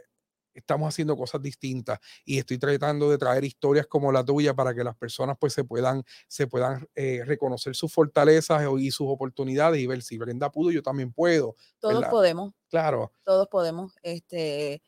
[0.55, 4.83] estamos haciendo cosas distintas y estoy tratando de traer historias como la tuya para que
[4.83, 9.87] las personas pues se puedan, se puedan eh, reconocer sus fortalezas y sus oportunidades y
[9.87, 11.55] ver si Brenda pudo, yo también puedo.
[11.79, 12.53] Todos podemos.
[12.69, 13.11] Claro.
[13.23, 13.93] Todos podemos.
[14.01, 14.81] Este,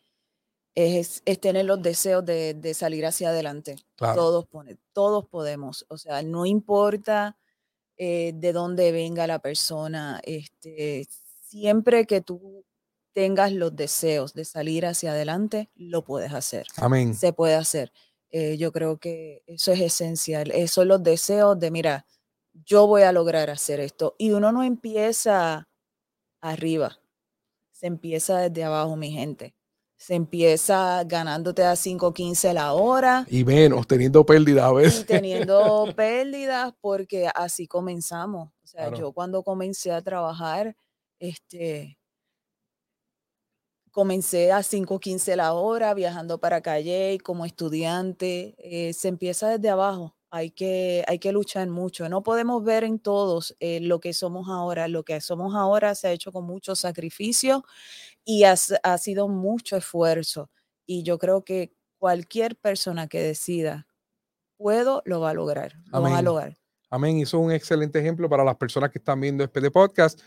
[0.76, 3.76] es, tener los deseos de, salir hacia adelante.
[3.96, 4.48] Todos,
[4.94, 5.86] todos podemos.
[5.90, 7.38] O sea, no importa
[7.98, 11.08] eh, de dónde venga la persona, este,
[11.42, 12.64] siempre que tú
[13.18, 16.68] tengas los deseos de salir hacia adelante, lo puedes hacer.
[16.76, 17.16] Amén.
[17.16, 17.92] Se puede hacer.
[18.30, 20.52] Eh, yo creo que eso es esencial.
[20.52, 22.06] Esos son los deseos de, mira,
[22.54, 24.14] yo voy a lograr hacer esto.
[24.20, 25.68] Y uno no empieza
[26.42, 27.00] arriba,
[27.72, 29.56] se empieza desde abajo, mi gente
[29.96, 33.26] se empieza ganándote a 5.15 la hora.
[33.32, 35.08] Y menos, teniendo pérdidas a veces.
[35.08, 38.50] teniendo pérdidas porque así comenzamos.
[38.64, 40.76] O sea, yo cuando comencé a trabajar,
[41.18, 41.97] este,
[43.98, 48.54] comencé a 5.15 la hora viajando para Calle como estudiante.
[48.60, 50.16] Eh, se empieza desde abajo.
[50.30, 52.08] Hay que, hay que luchar mucho.
[52.08, 54.88] No podemos ver en todos eh, lo que somos ahora.
[54.88, 57.66] Lo que somos ahora se ha hecho con mucho sacrificio
[58.24, 58.56] y ha,
[59.00, 60.52] sido mucho esfuerzo.
[60.86, 63.88] Y yo creo que cualquier persona que decida,
[64.58, 65.74] puedo, lo va a lograr.
[65.88, 66.56] Lo va a lograr.
[66.92, 67.20] Amén.
[67.20, 70.22] Es un excelente ejemplo para las personas que están viendo este podcast.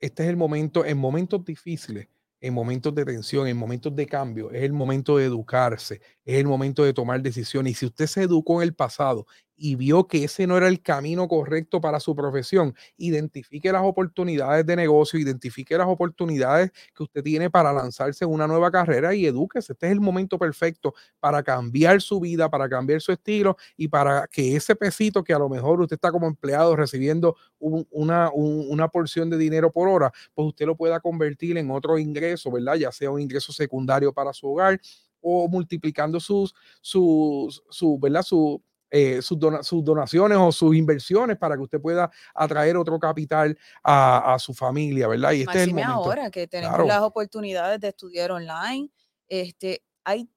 [0.00, 2.08] Este es el momento, en momentos difíciles,
[2.42, 6.46] en momentos de tensión, en momentos de cambio, es el momento de educarse, es el
[6.46, 7.72] momento de tomar decisiones.
[7.72, 9.26] Y si usted se educó en el pasado
[9.56, 14.66] y vio que ese no era el camino correcto para su profesión, identifique las oportunidades
[14.66, 19.26] de negocio, identifique las oportunidades que usted tiene para lanzarse en una nueva carrera y
[19.26, 19.72] edúquese.
[19.74, 24.26] Este es el momento perfecto para cambiar su vida, para cambiar su estilo y para
[24.28, 29.30] que ese pesito que a lo mejor usted está como empleado recibiendo una, una porción
[29.30, 32.74] de dinero por hora, pues usted lo pueda convertir en otro ingreso, ¿verdad?
[32.76, 34.80] Ya sea un ingreso secundario para su hogar
[35.20, 38.22] o multiplicando sus, sus, su, ¿verdad?
[38.22, 38.60] Su,
[38.94, 44.52] eh, sus, donaciones o sus inversiones para que usted pueda atraer otro capital a, su
[44.52, 45.32] familia, ¿verdad?
[45.32, 45.92] Y este es el momento.
[45.92, 48.90] ahora que tenemos las oportunidades de estudiar online,
[49.28, 50.28] este, hay,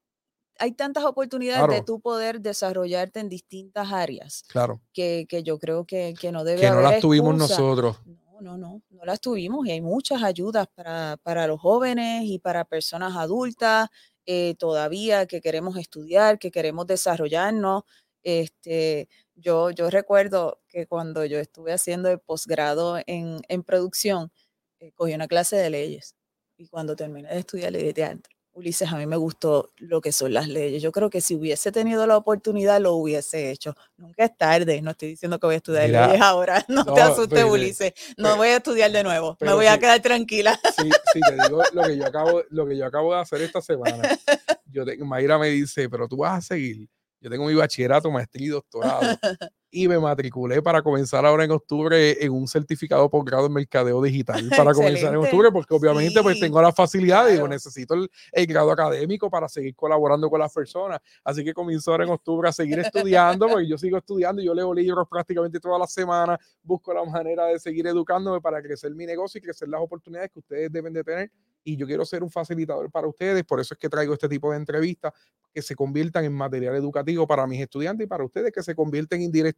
[0.58, 4.42] hay tantas oportunidades de tú poder desarrollarte en distintas áreas.
[4.48, 4.80] Claro.
[4.94, 7.98] Que, yo creo que, no debe Que no las tuvimos nosotros.
[8.06, 12.64] No, no, no, no las tuvimos y hay muchas ayudas para, los jóvenes y para
[12.64, 13.90] personas adultas
[14.24, 17.84] eh, todavía que queremos estudiar, que queremos desarrollarnos.
[18.28, 24.32] Este, yo, yo recuerdo que cuando yo estuve haciendo el posgrado en, en producción,
[24.80, 26.16] eh, cogí una clase de leyes
[26.56, 30.10] y cuando terminé de estudiar ley de teatro, Ulises, a mí me gustó lo que
[30.10, 30.82] son las leyes.
[30.82, 33.76] Yo creo que si hubiese tenido la oportunidad, lo hubiese hecho.
[33.96, 34.80] Nunca es tarde.
[34.82, 36.64] No estoy diciendo que voy a estudiar leyes ahora.
[36.68, 37.92] No, te asustes, Ulises.
[38.16, 39.36] No voy a estudiar de nuevo.
[39.40, 40.58] Me voy a quedar tranquila.
[40.76, 43.60] Sí, sí, te digo lo que yo acabo, lo que yo acabo de hacer esta
[43.60, 44.02] semana.
[44.72, 46.88] Yo Mayra me dice, pero tú vas a seguir.
[47.20, 49.00] Yo tengo mi bachillerato, maestría y doctorado.
[49.70, 54.00] y me matriculé para comenzar ahora en octubre en un certificado por grado en mercadeo
[54.02, 58.46] digital para comenzar en octubre, porque obviamente pues tengo la facilidad y digo, necesito el,
[58.46, 61.00] grado académico para seguir colaborando con las personas.
[61.24, 64.72] Así que comienzo ahora en octubre a seguir estudiando, porque yo sigo estudiando, yo leo
[64.72, 69.38] libros prácticamente toda la semana, busco la manera de seguir educándome para crecer mi negocio
[69.38, 71.30] y crecer las oportunidades que ustedes deben de tener.
[71.64, 74.52] Y yo quiero ser un facilitador para ustedes, por eso es que traigo este tipo
[74.52, 75.12] de entrevistas
[75.52, 79.22] que se conviertan en material educativo para mis estudiantes y para ustedes que se convierten
[79.22, 79.55] indirectamente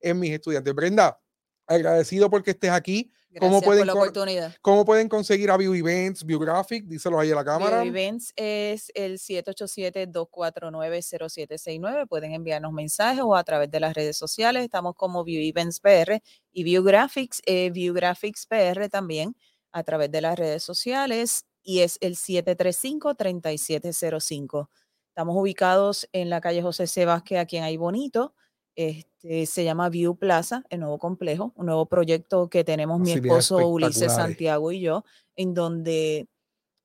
[0.00, 0.74] en mis estudiantes.
[0.74, 1.20] Brenda,
[1.66, 3.12] agradecido porque estés aquí.
[3.40, 4.54] ¿Cómo pueden, por la oportunidad.
[4.60, 6.84] ¿Cómo pueden conseguir a View Events, Biographic?
[6.84, 7.82] Díselo ahí a la cámara.
[7.82, 12.06] View Events es el 787-249-0769.
[12.08, 14.62] Pueden enviarnos mensajes o a través de las redes sociales.
[14.62, 16.22] Estamos como View Events PR
[16.52, 19.34] y Biographics, eh, Biographics PR también
[19.72, 24.68] a través de las redes sociales y es el 735-3705.
[25.08, 27.04] Estamos ubicados en la calle José.
[27.04, 28.36] Vázquez, aquí en Ay Bonito.
[28.76, 33.68] Este, se llama View Plaza, el nuevo complejo, un nuevo proyecto que tenemos mi esposo
[33.68, 35.04] Ulises Santiago y yo,
[35.36, 36.28] en donde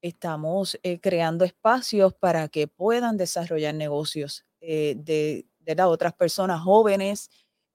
[0.02, 7.30] estamos eh, creando espacios para que puedan desarrollar negocios eh, de, de otras personas jóvenes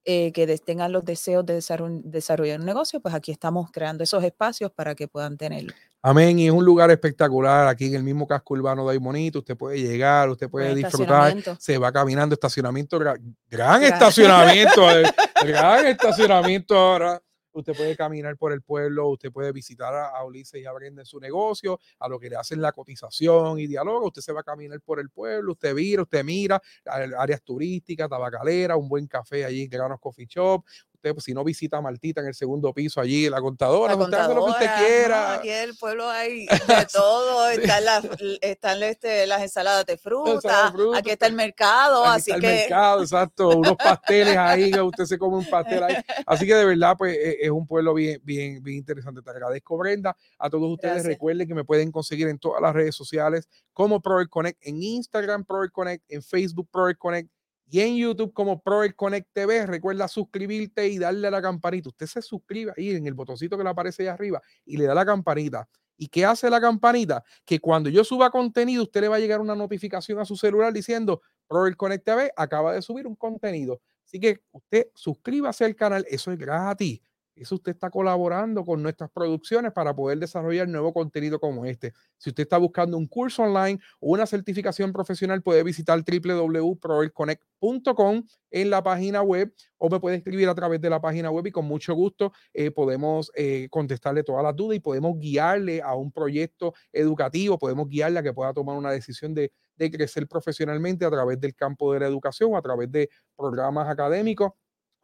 [0.05, 1.55] eh, que tengan los deseos de
[2.05, 5.72] desarrollar un negocio, pues aquí estamos creando esos espacios para que puedan tenerlo.
[6.02, 9.57] Amén, y es un lugar espectacular aquí en el mismo casco urbano de Aymonito, usted
[9.57, 12.98] puede llegar, usted puede disfrutar, se va caminando, estacionamiento,
[13.48, 15.05] gran, estacionamiento, eh,
[15.46, 17.22] gran estacionamiento ahora.
[17.55, 21.07] Usted puede caminar por el pueblo, usted puede visitar a, Ulises y a Brenda en
[21.07, 24.09] su negocio, a lo que le hacen la cotización y diálogo.
[24.09, 26.61] Usted se va a caminar por el pueblo, usted mira, usted mira
[27.16, 30.64] áreas turísticas, tabacalera, un buen café allí en Granos Coffee Shop
[31.05, 33.98] usted, pues, si no visita a Martita en el segundo piso allí, la contadora, la
[33.98, 35.34] contadora usted lo que usted quiera.
[35.34, 38.07] aquí en el pueblo hay de todo, están, las,
[38.40, 42.46] están este, las ensaladas de fruta, aquí está el mercado, así está que...
[42.46, 45.94] el mercado, exacto, unos pasteles ahí, que usted se come un pastel ahí.
[46.26, 49.20] Así que de verdad, pues e, es un pueblo bien, bien, bien interesante.
[49.20, 50.16] Te agradezco, Brenda.
[50.38, 54.28] A todos ustedes recuerden que me pueden conseguir en todas las redes sociales como Proel
[54.28, 57.34] Connect, en Instagram Proel Connect, en Facebook Proel Connect
[57.66, 59.66] y en YouTube como Proel Connect TV.
[59.66, 61.88] Recuerda suscribirte y darle a la campanita.
[61.88, 64.94] Usted se suscribe ahí en el botoncito que le aparece ahí arriba y le da
[64.94, 65.68] la campanita.
[65.96, 67.22] ¿Y qué hace la campanita?
[67.44, 70.72] Que cuando yo suba contenido, usted le va a llegar una notificación a su celular
[70.72, 73.80] diciendo Proel Connect TV acaba de subir un contenido.
[74.04, 77.00] Así que usted suscríbase al canal, eso es gratis.
[77.37, 81.93] Eso usted está colaborando con nuestras producciones para poder desarrollar nuevo contenido como este.
[82.16, 88.70] Si usted está buscando un curso online o una certificación profesional, puede visitar www.proelconnect.com en
[88.70, 91.64] la página web o me puede escribir a través de la página web y con
[91.64, 96.72] mucho gusto eh, podemos eh, contestarle todas las dudas y podemos guiarle a un proyecto
[96.93, 101.41] educativo, podemos guiarle a que pueda tomar una decisión de, de crecer profesionalmente a través
[101.41, 104.53] del campo de la educación a través de programas académicos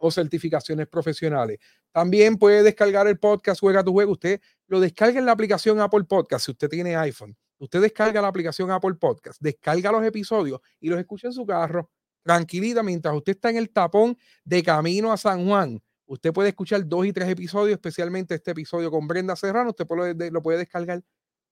[0.01, 1.59] o certificaciones profesionales.
[1.93, 4.13] También puede descargar el podcast Juega tu Juego.
[4.13, 7.37] Usted lo descarga en la aplicación Apple Podcast si usted tiene iPhone.
[7.59, 11.91] Usted descarga la aplicación Apple Podcast, descarga los episodios y los escucha en su carro,
[12.23, 15.81] tranquilita, mientras usted está en el tapón de camino a San Juan.
[16.07, 19.71] Usted puede escuchar dos y tres episodios, especialmente este episodio con Brenda Serrano.
[19.71, 19.87] Usted
[20.33, 21.03] lo puede descargar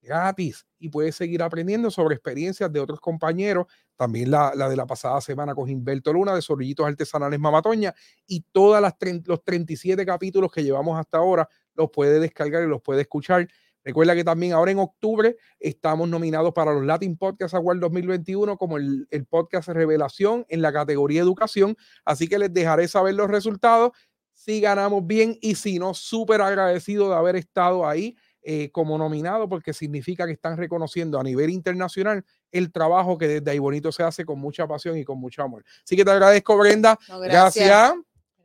[0.00, 5.20] gratis y puedes seguir aprendiendo sobre experiencias de otros compañeros, también la, de la pasada
[5.20, 7.94] semana con Gilberto Luna de Zorrillitos Artesanales Mamatoña
[8.26, 8.80] y todos
[9.26, 13.48] los 37 capítulos que llevamos hasta ahora los puede descargar y los puede escuchar.
[13.84, 18.76] Recuerda que también ahora en octubre estamos nominados para los Latin Podcast Award 2021 como
[18.76, 23.92] el, el podcast Revelación en la categoría Educación, así que les dejaré saber los resultados
[24.38, 29.48] si ganamos bien y si no, súper agradecido de haber estado ahí eh, como nominado
[29.48, 34.02] porque significa que están reconociendo a nivel internacional el trabajo que desde ahí bonito se
[34.02, 35.64] hace con mucha pasión y con mucho amor.
[35.84, 36.98] Así que te agradezco, Brenda.
[37.22, 37.94] gracias.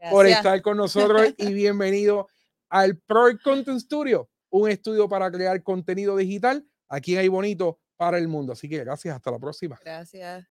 [0.10, 2.28] por estar con nosotros y bienvenido
[2.70, 8.18] al Pro Content Studio, un estudio para crear contenido digital aquí en Ahí Bonito para
[8.18, 8.54] el mundo.
[8.54, 9.80] Así que gracias, hasta la próxima.
[9.84, 10.53] Gracias.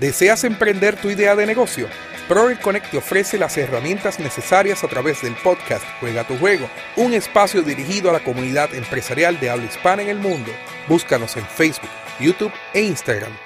[0.00, 1.88] ¿Deseas emprender tu idea de negocio?
[2.28, 7.14] Proel Connect te ofrece las herramientas necesarias a través del podcast Juega tu Juego, un
[7.14, 10.50] espacio dirigido a la comunidad empresarial de habla hispana en el mundo.
[10.88, 11.90] Búscanos en Facebook,
[12.20, 13.45] YouTube e Instagram